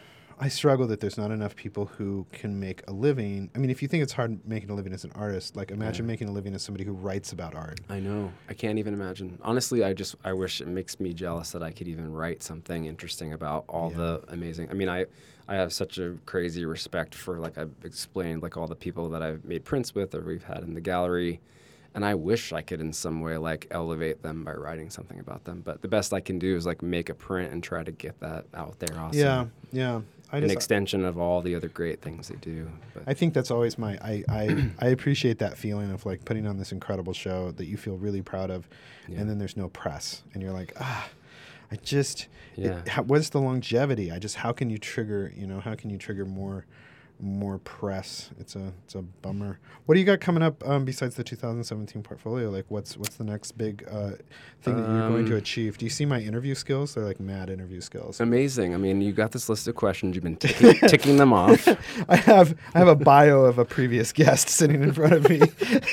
I 0.41 0.47
struggle 0.47 0.88
that 0.88 1.02
there's 1.02 1.17
not 1.17 1.32
enough 1.32 1.54
people 1.56 1.86
who 1.88 2.25
can 2.32 2.60
make 2.62 2.82
a 2.88 2.93
living. 2.93 3.49
I 3.56 3.58
mean, 3.60 3.69
if 3.69 3.82
you 3.82 3.89
think 3.89 4.04
it's 4.04 4.13
hard 4.13 4.39
making 4.47 4.69
a 4.69 4.73
living 4.73 4.93
as 4.93 5.04
an 5.04 5.12
artist, 5.13 5.58
like 5.58 5.69
imagine 5.69 6.06
Yeah. 6.06 6.12
making 6.13 6.30
a 6.30 6.32
living 6.32 6.54
as 6.56 6.62
somebody 6.63 6.86
who 6.86 6.93
writes 6.93 7.34
about 7.34 7.56
art. 7.56 7.82
I 7.89 7.99
know. 7.99 8.32
I 8.47 8.54
can't 8.54 8.80
even 8.80 8.93
imagine. 8.93 9.38
Honestly, 9.41 9.84
I 9.84 9.91
just 9.93 10.15
I 10.23 10.32
wish 10.32 10.62
it 10.62 10.67
makes 10.69 10.97
me 10.99 11.13
jealous 11.13 11.52
that 11.52 11.62
I 11.62 11.71
could 11.71 11.89
even 11.89 12.10
write 12.13 12.41
something 12.41 12.86
interesting 12.86 13.34
about 13.34 13.65
all 13.67 13.91
Yeah. 13.91 13.97
the 13.97 14.23
amazing. 14.30 14.69
I 14.71 14.75
mean, 14.75 14.88
I 14.88 15.08
I 15.49 15.56
have 15.56 15.73
such 15.73 15.97
a 15.97 16.15
crazy 16.25 16.63
respect 16.63 17.15
for 17.15 17.38
like 17.39 17.58
I've 17.58 17.73
explained 17.84 18.41
like 18.41 18.56
all 18.56 18.67
the 18.67 18.75
people 18.75 19.10
that 19.10 19.21
I've 19.21 19.43
made 19.43 19.65
prints 19.65 19.93
with 19.93 20.15
or 20.15 20.21
we've 20.21 20.43
had 20.43 20.60
in 20.63 20.73
the 20.73 20.82
gallery. 20.82 21.41
And 21.95 22.06
I 22.06 22.13
wish 22.13 22.54
I 22.54 22.62
could 22.62 22.80
in 22.80 22.93
some 22.93 23.19
way 23.19 23.36
like 23.38 23.65
elevate 23.71 24.21
them 24.21 24.43
by 24.45 24.54
writing 24.54 24.89
something 24.91 25.19
about 25.19 25.43
them. 25.45 25.62
But 25.65 25.82
the 25.82 25.88
best 25.88 26.13
I 26.13 26.21
can 26.21 26.38
do 26.39 26.56
is 26.56 26.65
like 26.65 26.82
make 26.84 27.10
a 27.10 27.15
print 27.15 27.52
and 27.52 27.62
try 27.63 27.84
to 27.84 27.91
get 27.91 28.19
that 28.21 28.45
out 28.54 28.78
there 28.80 28.97
also. 28.99 29.17
Yeah, 29.19 29.45
yeah. 29.71 30.02
An 30.37 30.41
just. 30.43 30.53
extension 30.53 31.03
of 31.05 31.17
all 31.17 31.41
the 31.41 31.55
other 31.55 31.67
great 31.67 32.01
things 32.01 32.27
they 32.27 32.35
do. 32.35 32.69
But 32.93 33.03
I 33.07 33.13
think 33.13 33.33
that's 33.33 33.49
always 33.51 33.77
my. 33.77 33.93
I, 34.01 34.23
I 34.29 34.69
I 34.79 34.87
appreciate 34.89 35.39
that 35.39 35.57
feeling 35.57 35.91
of 35.91 36.05
like 36.05 36.23
putting 36.25 36.45
on 36.45 36.57
this 36.57 36.71
incredible 36.71 37.13
show 37.13 37.51
that 37.51 37.65
you 37.65 37.77
feel 37.77 37.97
really 37.97 38.21
proud 38.21 38.51
of, 38.51 38.67
Yeah. 39.07 39.19
and 39.19 39.29
then 39.29 39.39
there's 39.39 39.57
no 39.57 39.69
press, 39.69 40.21
and 40.33 40.43
you're 40.43 40.53
like, 40.53 40.73
ah, 40.79 41.09
I 41.71 41.75
just. 41.77 42.21
it- 42.21 42.63
Yeah. 42.65 42.81
how, 42.87 43.03
what's 43.03 43.29
the 43.29 43.39
longevity? 43.41 44.11
I 44.11 44.19
just. 44.19 44.35
How 44.35 44.51
can 44.51 44.69
you 44.69 44.77
trigger? 44.77 45.33
You 45.35 45.47
know, 45.47 45.59
how 45.61 45.73
can 45.75 45.89
you 45.89 45.97
trigger 45.97 46.25
more, 46.25 46.65
more 47.19 47.58
press? 47.60 48.29
It's 48.39 48.55
a 48.55 48.71
it's 48.86 48.95
a 48.95 49.01
bummer. 49.01 49.60
What 49.86 49.95
do 49.95 49.99
you 49.99 50.05
got 50.05 50.19
coming 50.19 50.43
up 50.43 50.65
um, 50.67 50.86
besides 50.86 51.15
the 51.15 51.23
2017 51.23 52.01
portfolio? 52.03 52.49
Like, 52.49 52.65
what's 52.69 52.97
what's 52.97 53.15
the 53.15 53.23
next 53.23 53.53
big 53.53 53.86
uh, 53.89 54.12
thing 54.62 54.75
that 54.75 54.89
you're 54.89 55.10
going 55.10 55.25
to 55.25 55.32
Um, 55.34 55.38
achieve? 55.38 55.77
Do 55.77 55.86
you 55.86 55.89
see 55.89 56.05
my 56.05 56.19
interview 56.21 56.55
skills? 56.55 56.93
They're 56.95 57.03
like 57.03 57.19
mad 57.19 57.49
interview 57.49 57.82
skills. 57.82 58.19
amazing. 58.19 58.73
I 58.73 58.77
mean, 58.77 59.01
you 59.01 59.12
got 59.12 59.32
this 59.32 59.49
list 59.49 59.67
of 59.67 59.75
questions. 59.75 60.15
You've 60.15 60.23
been 60.23 60.36
ticking, 60.38 60.73
ticking 60.89 61.17
them 61.17 61.34
off. 61.34 61.67
I 62.10 62.15
have 62.15 62.55
I 62.73 62.79
have 62.79 62.88
a 62.88 62.95
bio 62.95 63.41
of 63.41 63.58
a 63.58 63.65
previous 63.65 64.12
guest 64.13 64.49
sitting 64.60 64.82
in 64.84 64.93
front 64.93 65.13
of 65.13 65.29
me, 65.29 65.41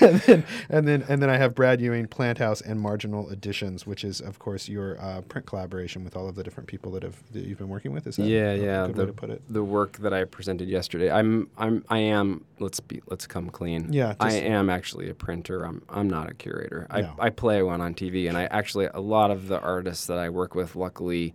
and 0.01 0.21
then 0.21 0.45
and 0.69 0.87
then 0.89 1.05
and 1.09 1.23
then 1.23 1.31
I 1.31 1.37
have 1.37 1.55
Brad 1.55 1.81
Ewing, 1.81 2.07
Planthouse, 2.07 2.61
and 2.65 2.81
Marginal 2.81 3.31
Editions, 3.31 3.87
which 3.87 4.05
is 4.05 4.21
of 4.21 4.39
course 4.39 4.69
your 4.69 5.01
uh, 5.01 5.23
print 5.23 5.47
collaboration 5.47 6.05
with 6.05 6.17
all 6.17 6.29
of 6.29 6.35
the 6.35 6.43
different 6.45 6.69
people 6.69 6.93
that 6.93 7.03
have 7.03 7.17
that 7.33 7.45
you've 7.45 7.59
been 7.59 7.69
working 7.69 7.93
with. 7.93 8.07
Is 8.07 8.17
that 8.17 8.27
yeah, 8.27 8.53
a 8.53 8.57
yeah. 8.57 8.87
good 8.87 8.97
the, 8.97 9.01
way 9.03 9.07
to 9.07 9.13
put 9.13 9.31
it? 9.31 9.43
the 9.49 9.65
work 9.65 9.99
that 9.99 10.13
I 10.13 10.25
presented 10.25 10.69
yesterday. 10.69 11.11
I'm, 11.19 11.49
I'm, 11.57 11.85
I 11.89 11.99
am. 11.99 12.45
Let's 12.59 12.81
be. 12.81 13.03
Let's 13.07 13.27
come 13.27 13.51
clean. 13.51 13.93
Yeah, 13.93 14.15
I 14.21 14.33
am 14.33 14.69
actually 14.71 15.09
a 15.11 15.15
printer. 15.15 15.65
I'm, 15.65 15.83
I'm 15.89 16.09
not 16.09 16.31
a 16.31 16.35
curator. 16.35 16.87
I, 16.91 17.03
No. 17.03 17.15
I 17.19 17.31
play 17.31 17.63
one 17.63 17.81
on 17.81 17.95
TV, 17.95 18.29
and 18.29 18.37
I 18.37 18.45
actually 18.45 18.87
a 18.87 19.01
lot 19.01 19.31
of 19.31 19.49
the 19.49 19.61
artists 19.61 20.07
that 20.07 20.19
I 20.19 20.29
work 20.31 20.55
with, 20.55 20.77
luckily, 20.77 21.35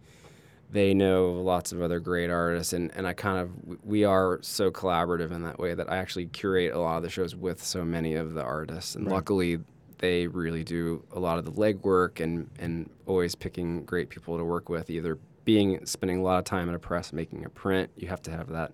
they 0.71 0.93
know 0.93 1.31
lots 1.31 1.71
of 1.73 1.81
other 1.81 1.99
great 1.99 2.29
artists, 2.29 2.73
and, 2.73 2.91
and 2.95 3.05
I 3.05 3.13
kind 3.13 3.39
of 3.39 3.49
we 3.85 4.03
are 4.05 4.39
so 4.41 4.71
collaborative 4.71 5.31
in 5.31 5.43
that 5.43 5.59
way 5.59 5.73
that 5.73 5.91
I 5.91 5.97
actually 5.97 6.27
curate 6.27 6.73
a 6.73 6.79
lot 6.79 6.97
of 6.97 7.03
the 7.03 7.09
shows 7.09 7.35
with 7.35 7.61
so 7.63 7.83
many 7.83 8.15
of 8.15 8.33
the 8.33 8.43
artists, 8.43 8.95
and 8.95 9.05
Right. 9.07 9.15
luckily 9.15 9.59
they 9.97 10.27
really 10.27 10.63
do 10.63 11.03
a 11.11 11.19
lot 11.19 11.37
of 11.37 11.45
the 11.45 11.51
legwork 11.51 12.19
and 12.23 12.49
and 12.57 12.89
always 13.05 13.35
picking 13.35 13.83
great 13.85 14.09
people 14.09 14.37
to 14.37 14.43
work 14.45 14.69
with, 14.69 14.89
either 14.89 15.17
being 15.43 15.85
spending 15.85 16.19
a 16.19 16.23
lot 16.23 16.39
of 16.39 16.45
time 16.45 16.69
in 16.69 16.75
a 16.75 16.79
press 16.79 17.11
making 17.11 17.43
a 17.45 17.49
print. 17.49 17.89
You 17.97 18.07
have 18.07 18.21
to 18.23 18.31
have 18.31 18.47
that 18.49 18.71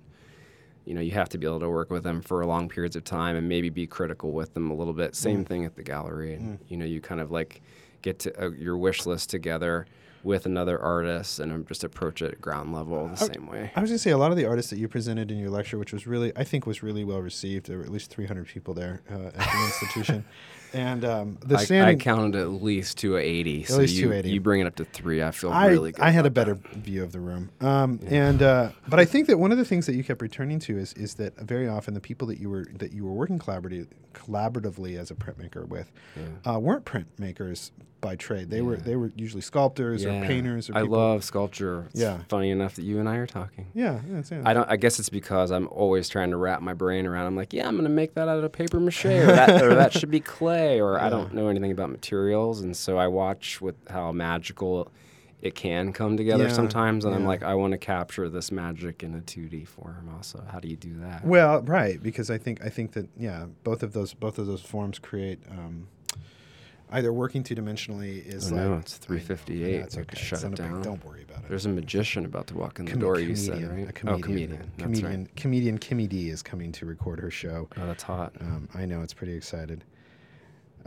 you 0.88 0.93
know 0.93 1.02
you 1.02 1.12
have 1.12 1.28
to 1.30 1.38
be 1.38 1.45
able 1.45 1.60
to 1.60 1.69
work 1.69 1.91
with 1.91 2.04
them 2.04 2.21
for 2.21 2.45
long 2.45 2.69
periods 2.69 2.95
of 2.95 3.04
time 3.04 3.36
and 3.36 3.50
maybe 3.50 3.69
be 3.69 3.86
critical 3.86 4.32
with 4.32 4.54
them 4.54 4.71
a 4.71 4.73
little 4.73 4.93
bit. 4.93 5.15
Same 5.15 5.43
thing 5.43 5.65
at 5.65 5.76
the 5.76 5.84
gallery. 5.84 6.36
And 6.36 6.60
you 6.69 6.78
know 6.78 6.86
you 6.86 7.02
kind 7.02 7.19
of 7.19 7.30
like 7.30 7.62
get 8.02 8.19
to 8.19 8.45
uh, 8.45 8.50
your 8.52 8.78
wish 8.78 9.06
list 9.06 9.30
together 9.30 9.86
with 10.23 10.45
another 10.45 10.80
artist 10.80 11.39
and 11.39 11.52
um, 11.52 11.65
just 11.65 11.84
approach 11.84 12.21
it 12.21 12.34
at 12.34 12.41
ground 12.41 12.73
level 12.73 13.08
the 13.08 13.15
same 13.15 13.47
way. 13.47 13.71
I 13.76 13.82
was 13.82 13.89
gonna 13.89 14.00
say 14.00 14.12
a 14.12 14.17
lot 14.17 14.32
of 14.32 14.38
the 14.38 14.45
artists 14.45 14.69
that 14.71 14.80
you 14.80 14.88
presented 14.88 15.30
in 15.30 15.38
your 15.38 15.50
lecture, 15.50 15.78
which 15.78 15.91
was 15.91 16.08
really 16.08 16.32
I 16.38 16.43
think 16.45 16.65
was 16.65 16.82
really 16.82 17.04
well 17.04 17.21
received. 17.21 17.67
There 17.67 17.78
were 17.78 17.84
at 17.84 17.91
least 17.91 18.10
300 18.10 18.47
people 18.47 18.73
there 18.73 19.02
uh, 19.12 19.28
at 19.28 19.34
the 19.34 19.65
institution, 19.65 20.26
and 20.73 21.06
um, 21.06 21.38
the 21.45 21.58
I, 21.58 21.89
I 21.89 21.95
counted 21.95 22.36
at 22.39 22.49
least 22.49 22.97
to 22.99 23.17
a 23.17 23.21
80 23.21 23.63
so 23.65 23.77
least 23.77 23.95
you, 23.95 24.03
280. 24.03 24.30
you 24.30 24.41
bring 24.41 24.62
it 24.62 24.67
up 24.67 24.75
to 24.75 24.86
three 24.86 25.23
i 25.23 25.32
feel 25.32 25.51
I, 25.51 25.67
really 25.67 25.91
good 25.91 26.01
I 26.01 26.10
had 26.12 26.25
a 26.25 26.30
better 26.30 26.56
that. 26.56 26.71
view 26.73 27.03
of 27.03 27.12
the 27.12 27.19
room. 27.19 27.49
Um, 27.62 27.99
and 28.08 28.41
uh, 28.41 28.69
but 28.88 28.99
I 28.99 29.06
think 29.06 29.27
that 29.27 29.38
one 29.39 29.51
of 29.51 29.58
the 29.58 29.65
things 29.65 29.86
that 29.86 29.95
you 29.95 30.03
kept 30.03 30.21
returning 30.21 30.60
to 30.60 30.77
is 30.77 30.93
is 30.93 31.15
that 31.15 31.38
very 31.39 31.67
often 31.67 31.93
the 31.93 31.99
people 32.01 32.27
that 32.27 32.39
you 32.39 32.49
were 32.49 32.65
that 32.77 32.91
you 32.91 33.06
were 33.06 33.13
working 33.13 33.39
collaboratively 33.39 33.88
collaboratively 34.13 34.97
as 34.97 35.12
a 35.12 35.15
printmaker 35.15 35.67
with 35.67 35.91
uh, 36.45 36.60
weren't 36.60 36.86
printmakers 36.86 37.71
by 38.01 38.15
trade. 38.15 38.49
They 38.49 38.62
were 38.62 38.77
they 38.77 38.95
were 38.95 39.12
usually 39.15 39.41
sculptors 39.41 40.06
or 40.06 40.10
painters 40.21 40.69
or 40.69 40.77
i 40.77 40.82
love 40.82 41.23
sculpture 41.23 41.86
it's 41.91 41.99
Yeah. 41.99 42.19
funny 42.30 42.51
enough 42.51 42.75
that 42.75 42.84
you 42.84 42.99
and 42.99 43.10
i 43.10 43.15
are 43.17 43.25
talking 43.25 43.65
yeah, 43.73 43.99
yeah, 44.08 44.19
it's- 44.19 44.32
yeah. 44.32 44.41
I 44.45 44.53
don't. 44.53 44.69
I 44.69 44.75
guess 44.75 44.99
it's 44.99 45.10
because 45.10 45.51
I'm 45.51 45.67
always 45.69 46.08
trying 46.10 46.30
to 46.32 46.38
wrap 46.38 46.62
my 46.62 46.73
brain 46.73 47.06
around. 47.06 47.25
I'm 47.27 47.36
like, 47.36 47.53
yeah, 47.53 47.67
I'm 47.67 47.75
gonna 47.75 47.89
make 47.89 48.13
that 48.15 48.27
out 48.27 48.43
of 48.43 48.51
paper 48.51 48.80
mache, 48.80 49.06
or 49.06 49.25
that, 49.27 49.62
or 49.62 49.75
that 49.75 49.93
should 49.93 50.12
be 50.12 50.19
clay, 50.19 50.66
or 50.80 50.99
I 50.99 51.10
don't 51.10 51.34
know 51.34 51.47
anything 51.47 51.71
about 51.71 51.89
materials, 51.89 52.62
and 52.62 52.75
so 52.75 52.97
I 52.97 53.08
watch 53.08 53.62
with 53.62 53.75
how 53.89 54.12
magical 54.12 54.91
it 55.41 55.53
can 55.56 55.93
come 55.93 56.17
together 56.17 56.45
Yeah, 56.45 56.51
sometimes, 56.53 57.06
and 57.06 57.13
I'm 57.13 57.25
like, 57.25 57.43
I 57.43 57.53
want 57.53 57.71
to 57.71 57.77
capture 57.77 58.27
this 58.27 58.51
magic 58.51 59.03
in 59.03 59.13
a 59.13 59.19
2D 59.19 59.67
form. 59.67 60.10
Also, 60.15 60.43
how 60.51 60.60
do 60.60 60.67
you 60.67 60.75
do 60.75 60.95
that? 60.99 61.23
Well, 61.25 61.62
right, 61.62 62.01
because 62.01 62.30
I 62.32 62.38
think 62.39 62.63
I 62.65 62.69
think 62.69 62.93
that 62.93 63.08
yeah, 63.17 63.45
both 63.63 63.84
of 63.84 63.93
those 63.93 64.13
both 64.13 64.39
of 64.39 64.47
those 64.47 64.62
forms 64.62 64.97
create 64.99 65.39
um, 65.51 65.88
either 66.91 67.12
working 67.13 67.43
two 67.43 67.53
dimensionally 67.56 68.25
is 68.25 68.51
Oh, 68.51 68.56
like 68.56 68.65
no, 68.65 68.73
it's 68.77 68.97
358. 68.97 69.75
I 69.75 69.77
know, 69.77 69.84
it's 69.84 69.95
We 69.95 70.01
okay. 70.03 70.17
shut 70.17 70.39
it 70.39 70.45
a 70.45 70.49
big- 70.49 70.58
down. 70.58 70.82
Don't 70.82 71.06
worry 71.06 71.21
about 71.30 71.43
it. 71.43 71.49
There's 71.49 71.65
a 71.65 71.69
magician 71.69 72.25
about 72.25 72.47
to 72.47 72.56
walk 72.58 72.80
in 72.80 72.86
the 72.86 72.91
Com- 72.91 73.01
door. 73.01 73.19
You 73.19 73.36
said 73.36 73.62
right? 73.69 73.88
a 73.89 73.91
comedian, 73.93 74.08
oh, 74.08 74.19
comedian. 74.19 74.71
Comedian, 74.80 75.19
right. 75.21 75.36
comedian 75.36 75.77
Kimmy 75.80 76.10
D 76.10 76.30
is 76.30 76.41
coming 76.41 76.71
to 76.73 76.86
record 76.86 77.19
her 77.19 77.30
show. 77.30 77.67
Oh, 77.77 77.86
that's 77.86 78.03
hot. 78.03 78.34
Um, 78.41 78.69
I 78.73 78.86
know 78.86 79.01
it's 79.01 79.13
pretty 79.13 79.34
excited. 79.36 79.84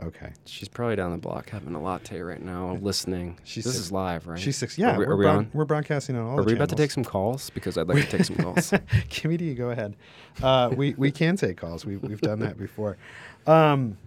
Okay, 0.03 0.31
She's 0.45 0.67
probably 0.67 0.95
down 0.95 1.11
the 1.11 1.17
block 1.17 1.49
having 1.51 1.75
a 1.75 1.81
latte 1.81 2.19
right 2.21 2.41
now, 2.41 2.73
listening. 2.81 3.37
She's 3.43 3.65
this 3.65 3.73
six- 3.73 3.85
is 3.85 3.91
live, 3.91 4.25
right? 4.25 4.39
she's 4.39 4.57
six. 4.57 4.75
Yeah, 4.77 4.95
Are 4.95 4.99
we, 4.99 5.05
we're, 5.05 5.11
are 5.13 5.15
we 5.17 5.23
broad- 5.25 5.37
on? 5.37 5.49
we're 5.53 5.65
broadcasting 5.65 6.15
on 6.15 6.25
all. 6.25 6.39
Are 6.39 6.43
the 6.43 6.47
we 6.47 6.53
about 6.53 6.69
to 6.69 6.75
take 6.75 6.89
some 6.89 7.03
calls? 7.03 7.51
Because 7.51 7.77
I'd 7.77 7.87
like 7.87 8.09
to 8.09 8.17
take 8.17 8.25
some 8.25 8.35
calls. 8.43 8.71
Kimmy 9.11 9.37
D, 9.37 9.53
go 9.53 9.69
ahead. 9.69 9.95
Uh, 10.41 10.71
we 10.75 10.95
we 10.97 11.11
can 11.11 11.35
take 11.35 11.57
calls. 11.57 11.85
We 11.85 11.97
we've 11.97 12.21
done 12.21 12.39
that 12.39 12.57
before. 12.57 12.97
Um, 13.45 13.97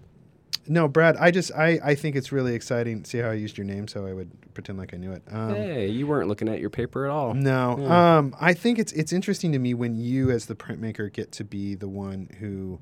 no, 0.67 0.89
Brad. 0.89 1.17
I 1.17 1.31
just 1.31 1.53
I 1.55 1.79
I 1.85 1.95
think 1.95 2.17
it's 2.17 2.33
really 2.33 2.55
exciting. 2.55 3.05
See 3.05 3.19
how 3.19 3.31
I 3.31 3.35
used 3.35 3.57
your 3.57 3.67
name, 3.67 3.87
so 3.87 4.05
I 4.07 4.13
would 4.15 4.31
pretend 4.55 4.79
like 4.79 4.95
I 4.95 4.97
knew 4.97 5.13
it. 5.13 5.23
Um, 5.31 5.55
hey, 5.55 5.89
you 5.89 6.07
weren't 6.09 6.27
looking 6.29 6.49
at 6.49 6.59
your 6.59 6.71
paper 6.71 7.05
at 7.05 7.11
all. 7.13 7.35
No, 7.35 7.77
Yeah. 7.79 8.17
um, 8.19 8.35
I 8.41 8.53
think 8.55 8.79
it's 8.81 8.91
it's 8.93 9.13
interesting 9.13 9.53
to 9.53 9.59
me 9.61 9.75
when 9.75 9.95
you, 9.95 10.31
as 10.31 10.47
the 10.47 10.55
printmaker, 10.57 11.13
get 11.13 11.31
to 11.33 11.45
be 11.45 11.75
the 11.77 11.89
one 11.89 12.31
who 12.41 12.81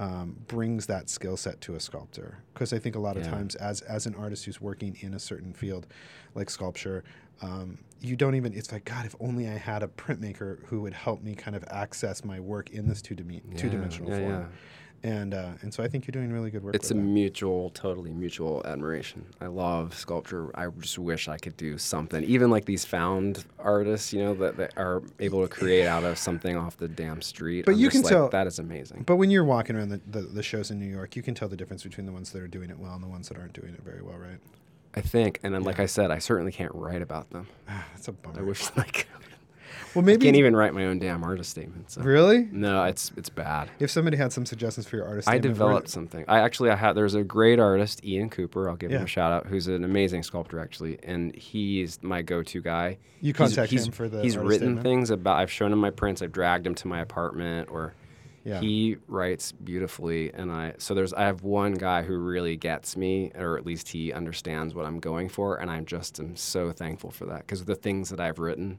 um, 0.00 0.34
brings 0.48 0.86
that 0.86 1.08
skill 1.10 1.36
set 1.36 1.60
to 1.60 1.74
a 1.74 1.80
sculptor. 1.80 2.38
Because 2.54 2.72
I 2.72 2.78
think 2.78 2.96
a 2.96 2.98
lot 2.98 3.16
of 3.16 3.22
Yeah. 3.24 3.30
times, 3.30 3.54
as 3.54 3.82
as 3.82 4.06
an 4.06 4.14
artist 4.16 4.46
who's 4.46 4.60
working 4.60 4.96
in 5.00 5.14
a 5.14 5.18
certain 5.20 5.52
field, 5.52 5.86
like 6.34 6.48
sculpture, 6.50 7.04
um, 7.42 7.78
you 8.00 8.16
don't 8.16 8.34
even. 8.34 8.54
It's 8.54 8.72
like 8.72 8.86
God, 8.86 9.04
if 9.04 9.14
only 9.20 9.46
I 9.46 9.58
had 9.58 9.82
a 9.82 9.88
printmaker 9.88 10.64
who 10.64 10.80
would 10.80 10.94
help 10.94 11.22
me 11.22 11.34
kind 11.34 11.54
of 11.54 11.64
access 11.70 12.24
my 12.24 12.40
work 12.40 12.70
in 12.70 12.88
this 12.88 13.02
two 13.02 13.14
dim- 13.14 13.42
two 13.56 13.68
dimensional 13.68 14.10
yeah, 14.10 14.18
form. 14.18 14.48
Yeah. 15.02 15.10
And 15.10 15.34
uh, 15.34 15.52
and 15.62 15.72
so 15.72 15.82
I 15.82 15.88
think 15.88 16.06
you're 16.06 16.12
doing 16.12 16.32
really 16.32 16.50
good 16.50 16.62
work. 16.62 16.74
It's 16.74 16.90
a 16.90 16.94
that. 16.94 17.00
mutual, 17.00 17.70
totally 17.70 18.12
mutual 18.12 18.62
admiration. 18.64 19.24
I 19.40 19.46
love 19.46 19.94
sculpture. 19.94 20.50
I 20.54 20.68
just 20.78 20.98
wish 20.98 21.28
I 21.28 21.38
could 21.38 21.56
do 21.56 21.78
something. 21.78 22.22
Even 22.24 22.50
like 22.50 22.64
these 22.64 22.84
found 22.84 23.44
artists, 23.58 24.12
you 24.12 24.22
know, 24.22 24.34
that, 24.34 24.56
that 24.58 24.74
are 24.76 25.02
able 25.18 25.42
to 25.42 25.48
create 25.48 25.86
out 25.86 26.04
of 26.04 26.18
something 26.18 26.56
off 26.56 26.76
the 26.76 26.88
damn 26.88 27.22
street. 27.22 27.64
But 27.64 27.72
I'm 27.72 27.80
you 27.80 27.88
can 27.88 28.02
like, 28.02 28.10
tell- 28.12 28.28
that 28.28 28.46
is 28.46 28.58
amazing. 28.58 29.04
But 29.06 29.16
when 29.16 29.30
you're 29.30 29.44
walking 29.44 29.76
around 29.76 29.88
the, 29.88 30.00
the, 30.10 30.20
the 30.20 30.42
shows 30.42 30.70
in 30.70 30.78
New 30.78 30.86
York, 30.90 31.16
you 31.16 31.22
can 31.22 31.34
tell 31.34 31.48
the 31.48 31.56
difference 31.56 31.82
between 31.82 32.06
the 32.06 32.12
ones 32.12 32.32
that 32.32 32.42
are 32.42 32.48
doing 32.48 32.70
it 32.70 32.78
well 32.78 32.94
and 32.94 33.02
the 33.02 33.08
ones 33.08 33.28
that 33.28 33.38
aren't 33.38 33.54
doing 33.54 33.74
it 33.74 33.82
very 33.82 34.02
well, 34.02 34.18
right? 34.18 34.38
I 34.94 35.00
think, 35.00 35.38
and 35.42 35.54
then 35.54 35.62
like 35.62 35.78
I 35.78 35.86
said, 35.86 36.10
I 36.10 36.18
certainly 36.18 36.52
can't 36.52 36.74
write 36.74 37.02
about 37.02 37.30
them. 37.30 37.46
That's 37.66 38.08
a 38.08 38.12
bummer. 38.12 38.40
I 38.40 38.42
wish 38.42 38.64
like 38.76 39.06
Well, 39.94 40.04
maybe 40.04 40.26
I 40.26 40.28
can't 40.28 40.36
even 40.36 40.54
write 40.54 40.72
my 40.74 40.86
own 40.86 40.98
damn 40.98 41.24
artist 41.24 41.50
statement. 41.50 41.90
So. 41.90 42.02
really. 42.02 42.48
No, 42.52 42.84
it's 42.84 43.12
it's 43.16 43.28
bad. 43.28 43.70
If 43.78 43.90
somebody 43.90 44.16
had 44.16 44.32
some 44.32 44.46
suggestions 44.46 44.86
for 44.86 44.96
your 44.96 45.06
artist, 45.06 45.28
I 45.28 45.38
developed 45.38 45.88
something. 45.88 46.24
I 46.28 46.38
actually 46.40 46.70
I 46.70 46.76
had 46.76 46.92
there's 46.94 47.14
a 47.14 47.24
great 47.24 47.58
artist 47.58 48.04
Ian 48.04 48.30
Cooper. 48.30 48.68
I'll 48.68 48.76
give 48.76 48.90
him 48.90 49.02
a 49.02 49.06
shout 49.06 49.32
out. 49.32 49.46
Who's 49.46 49.66
an 49.68 49.84
amazing 49.84 50.22
sculptor 50.22 50.58
actually, 50.60 50.98
and 51.02 51.34
he's 51.34 52.02
my 52.02 52.22
go-to 52.22 52.60
guy. 52.60 52.98
You 53.20 53.28
He's- 53.34 53.36
contact 53.36 53.70
he's, 53.70 53.86
him 53.86 53.92
for 53.92 54.08
the 54.08 54.22
He's 54.22 54.36
written 54.36 54.54
statement? 54.76 54.82
things 54.82 55.10
about. 55.10 55.36
I've 55.38 55.50
shown 55.50 55.72
him 55.72 55.78
my 55.78 55.90
prints. 55.90 56.22
I've 56.22 56.32
dragged 56.32 56.66
him 56.66 56.74
to 56.76 56.88
my 56.88 57.00
apartment, 57.00 57.68
or 57.70 57.94
Yeah. 58.44 58.60
he 58.60 58.96
writes 59.08 59.52
beautifully. 59.52 60.32
And 60.32 60.50
I 60.50 60.74
so 60.78 60.94
there's 60.94 61.12
I 61.12 61.22
have 61.24 61.42
one 61.42 61.74
guy 61.74 62.02
who 62.02 62.16
really 62.16 62.56
gets 62.56 62.96
me, 62.96 63.30
or 63.34 63.58
at 63.58 63.66
least 63.66 63.88
he 63.88 64.12
understands 64.12 64.74
what 64.74 64.86
I'm 64.86 65.00
going 65.00 65.28
for, 65.28 65.56
and 65.56 65.70
I'm 65.70 65.84
just 65.84 66.18
am 66.20 66.36
so 66.36 66.70
thankful 66.72 67.10
for 67.10 67.26
that 67.26 67.40
because 67.40 67.64
the 67.66 67.74
things 67.74 68.08
that 68.10 68.20
I've 68.20 68.38
written, 68.38 68.78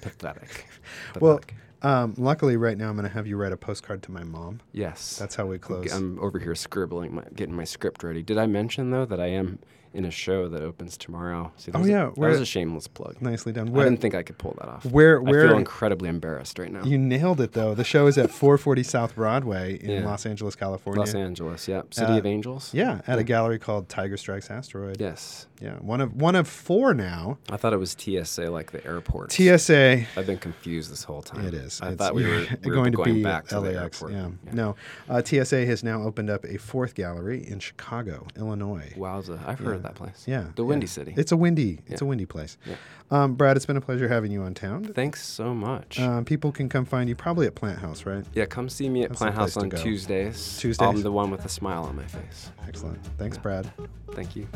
pathetic. 0.00 0.66
Well, 1.20 1.40
um, 1.82 2.14
luckily, 2.16 2.56
right 2.56 2.76
now 2.78 2.88
I'm 2.88 2.96
going 2.96 3.06
to 3.08 3.12
have 3.12 3.26
you 3.26 3.36
write 3.36 3.52
a 3.52 3.56
postcard 3.56 4.02
to 4.04 4.10
my 4.10 4.24
mom. 4.24 4.60
yes, 4.72 5.16
That's 5.18 5.34
how 5.36 5.46
we 5.46 5.58
close. 5.58 5.92
I'm 5.92 6.18
over 6.18 6.38
here 6.38 6.54
scribbling, 6.54 7.14
my, 7.14 7.24
getting 7.34 7.54
my 7.54 7.64
script 7.64 8.02
ready. 8.02 8.22
Did 8.22 8.38
I 8.38 8.46
mention 8.46 8.90
though 8.90 9.04
that 9.04 9.20
I 9.20 9.26
am 9.26 9.58
in 9.94 10.04
a 10.04 10.10
show 10.10 10.48
that 10.48 10.60
opens 10.62 10.96
tomorrow? 10.96 11.52
See, 11.56 11.70
that 11.70 11.78
Oh, 11.78 11.80
was 11.80 11.88
a- 11.88 11.92
yeah, 11.92 12.04
that 12.06 12.18
where- 12.18 12.30
was 12.30 12.40
a 12.40 12.44
shameless 12.46 12.88
plug. 12.88 13.16
Nicely 13.22 13.52
done. 13.52 13.68
I 13.68 13.70
Where, 13.70 13.84
didn't 13.84 14.00
think 14.00 14.14
I 14.14 14.22
could 14.22 14.36
pull 14.38 14.54
that 14.58 14.68
off. 14.68 14.84
where, 14.86 15.20
where 15.22 15.44
I 15.44 15.48
feel 15.48 15.58
incredibly 15.58 16.08
embarrassed 16.08 16.58
right 16.58 16.70
now. 16.72 16.82
you 16.84 16.98
nailed 16.98 17.40
it 17.40 17.52
though. 17.52 17.74
The 17.74 17.84
show 17.84 18.06
is 18.06 18.18
at 18.18 18.30
440 18.30 18.82
South 18.82 19.14
Broadway 19.14 19.78
in 19.80 19.90
Yeah. 19.90 20.04
Los 20.04 20.26
Angeles, 20.26 20.56
California. 20.56 21.00
Los 21.00 21.14
Angeles, 21.14 21.66
yep. 21.68 21.94
City 21.94 22.12
Uh, 22.12 22.18
of 22.18 22.26
Angels. 22.26 22.70
Yeah, 22.74 23.00
at 23.06 23.18
a 23.18 23.24
gallery 23.24 23.58
called 23.58 23.88
Tiger 23.88 24.16
Strikes 24.16 24.50
Asteroid. 24.50 25.00
Yes, 25.00 25.46
Yeah, 25.60 25.76
one 25.80 26.00
of 26.00 26.12
one 26.14 26.34
of 26.34 26.46
four 26.48 26.92
now. 26.92 27.38
I 27.48 27.56
thought 27.56 27.72
it 27.72 27.78
was 27.78 27.92
TSA, 27.96 28.50
like 28.50 28.72
the 28.72 28.84
airport. 28.84 29.32
TSA. 29.32 30.04
I've 30.16 30.26
been 30.26 30.38
confused 30.38 30.90
this 30.90 31.04
whole 31.04 31.22
time. 31.22 31.46
It 31.46 31.54
is. 31.54 31.80
I 31.80 31.92
It's- 31.92 31.98
thought 31.98 32.14
we 32.14 32.24
were, 32.24 32.44
we 32.64 32.70
were 32.70 32.74
going 32.74 32.90
to 32.92 32.96
going 32.96 33.14
be 33.14 33.22
back 33.22 33.46
to 33.48 33.54
the 33.60 33.70
LAX. 33.72 34.02
airport. 34.02 34.12
Yeah. 34.12 34.28
No, 34.52 34.74
uh, 35.08 35.22
TSA 35.24 35.64
has 35.66 35.82
now 35.84 36.02
opened 36.02 36.28
up 36.28 36.44
a 36.44 36.58
fourth 36.58 36.94
gallery 36.94 37.46
in 37.46 37.60
Chicago, 37.60 38.26
Illinois. 38.36 38.92
Wowza! 38.96 39.38
I've 39.46 39.60
heard 39.60 39.82
that 39.84 39.94
place. 39.94 40.24
Yeah, 40.26 40.46
the 40.56 40.62
yeah. 40.62 40.68
Windy 40.68 40.86
City. 40.88 41.14
It's 41.16 41.30
a 41.32 41.36
windy. 41.36 41.78
It's 41.86 42.00
Yeah. 42.02 42.06
a 42.06 42.08
windy 42.08 42.26
place. 42.26 42.58
Yeah. 42.66 42.74
Um, 43.10 43.34
Brad, 43.34 43.56
it's 43.56 43.66
been 43.66 43.76
a 43.76 43.80
pleasure 43.80 44.08
having 44.08 44.32
you 44.32 44.42
on 44.42 44.52
Towned. 44.54 44.94
Thanks 44.94 45.24
so 45.24 45.54
much. 45.54 46.00
Um, 46.00 46.24
people 46.24 46.50
can 46.50 46.68
come 46.68 46.84
find 46.84 47.08
you 47.08 47.14
probably 47.14 47.46
at 47.46 47.54
Planthouse, 47.54 48.04
right? 48.04 48.24
yeah, 48.34 48.46
come 48.46 48.68
see 48.68 48.88
me 48.88 49.04
at 49.04 49.10
that's 49.10 49.22
Planthouse 49.22 49.56
on. 49.60 49.70
Tuesdays. 49.70 50.58
Tuesdays. 50.58 50.86
I'm 50.86 51.02
the 51.02 51.12
one 51.12 51.30
with 51.30 51.44
a 51.44 51.48
smile 51.48 51.84
on 51.84 51.96
my 51.96 52.06
face. 52.06 52.50
Excellent. 52.66 52.98
Thanks, 53.18 53.38
Brad. 53.38 53.70
Thank 54.12 54.34
you. 54.36 54.48